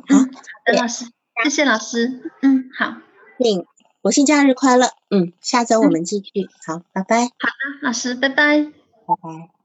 [0.65, 1.05] 的，老师，
[1.43, 2.31] 谢谢老师。
[2.41, 2.97] 嗯，好，
[3.37, 3.65] 请。
[4.01, 4.87] 国庆假日快乐！
[5.09, 6.49] 嗯，下周我们继续。
[6.65, 7.23] 好，拜拜。
[7.23, 8.63] 好的，老师，拜拜。
[8.63, 9.58] 拜拜。